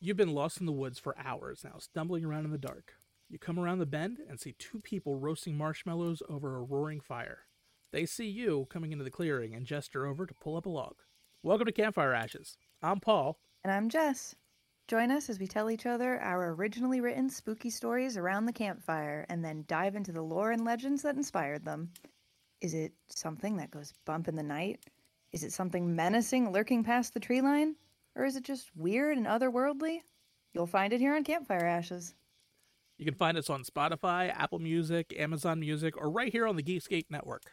You've 0.00 0.16
been 0.16 0.34
lost 0.34 0.60
in 0.60 0.66
the 0.66 0.72
woods 0.72 0.98
for 0.98 1.16
hours 1.18 1.62
now, 1.64 1.78
stumbling 1.78 2.24
around 2.24 2.44
in 2.44 2.50
the 2.50 2.58
dark. 2.58 2.92
You 3.30 3.38
come 3.38 3.58
around 3.58 3.78
the 3.78 3.86
bend 3.86 4.18
and 4.28 4.38
see 4.38 4.52
two 4.58 4.80
people 4.80 5.16
roasting 5.16 5.56
marshmallows 5.56 6.22
over 6.28 6.56
a 6.56 6.62
roaring 6.62 7.00
fire. 7.00 7.46
They 7.94 8.06
see 8.06 8.26
you 8.26 8.66
coming 8.70 8.90
into 8.90 9.04
the 9.04 9.10
clearing 9.12 9.54
and 9.54 9.64
gesture 9.64 10.04
over 10.04 10.26
to 10.26 10.34
pull 10.34 10.56
up 10.56 10.66
a 10.66 10.68
log. 10.68 10.96
Welcome 11.44 11.66
to 11.66 11.72
Campfire 11.72 12.12
Ashes. 12.12 12.56
I'm 12.82 12.98
Paul. 12.98 13.38
And 13.62 13.72
I'm 13.72 13.88
Jess. 13.88 14.34
Join 14.88 15.12
us 15.12 15.30
as 15.30 15.38
we 15.38 15.46
tell 15.46 15.70
each 15.70 15.86
other 15.86 16.20
our 16.20 16.54
originally 16.54 17.00
written 17.00 17.30
spooky 17.30 17.70
stories 17.70 18.16
around 18.16 18.46
the 18.46 18.52
campfire 18.52 19.24
and 19.28 19.44
then 19.44 19.64
dive 19.68 19.94
into 19.94 20.10
the 20.10 20.22
lore 20.22 20.50
and 20.50 20.64
legends 20.64 21.02
that 21.02 21.14
inspired 21.14 21.64
them. 21.64 21.88
Is 22.60 22.74
it 22.74 22.92
something 23.10 23.58
that 23.58 23.70
goes 23.70 23.94
bump 24.04 24.26
in 24.26 24.34
the 24.34 24.42
night? 24.42 24.80
Is 25.30 25.44
it 25.44 25.52
something 25.52 25.94
menacing 25.94 26.50
lurking 26.50 26.82
past 26.82 27.14
the 27.14 27.20
tree 27.20 27.42
line? 27.42 27.76
Or 28.16 28.24
is 28.24 28.34
it 28.34 28.42
just 28.42 28.74
weird 28.74 29.18
and 29.18 29.28
otherworldly? 29.28 30.00
You'll 30.52 30.66
find 30.66 30.92
it 30.92 30.98
here 30.98 31.14
on 31.14 31.22
Campfire 31.22 31.64
Ashes. 31.64 32.12
You 32.98 33.04
can 33.04 33.14
find 33.14 33.38
us 33.38 33.48
on 33.48 33.62
Spotify, 33.62 34.34
Apple 34.36 34.58
Music, 34.58 35.14
Amazon 35.16 35.60
Music, 35.60 35.96
or 35.96 36.10
right 36.10 36.32
here 36.32 36.48
on 36.48 36.56
the 36.56 36.62
Geekscape 36.64 37.06
Network. 37.08 37.52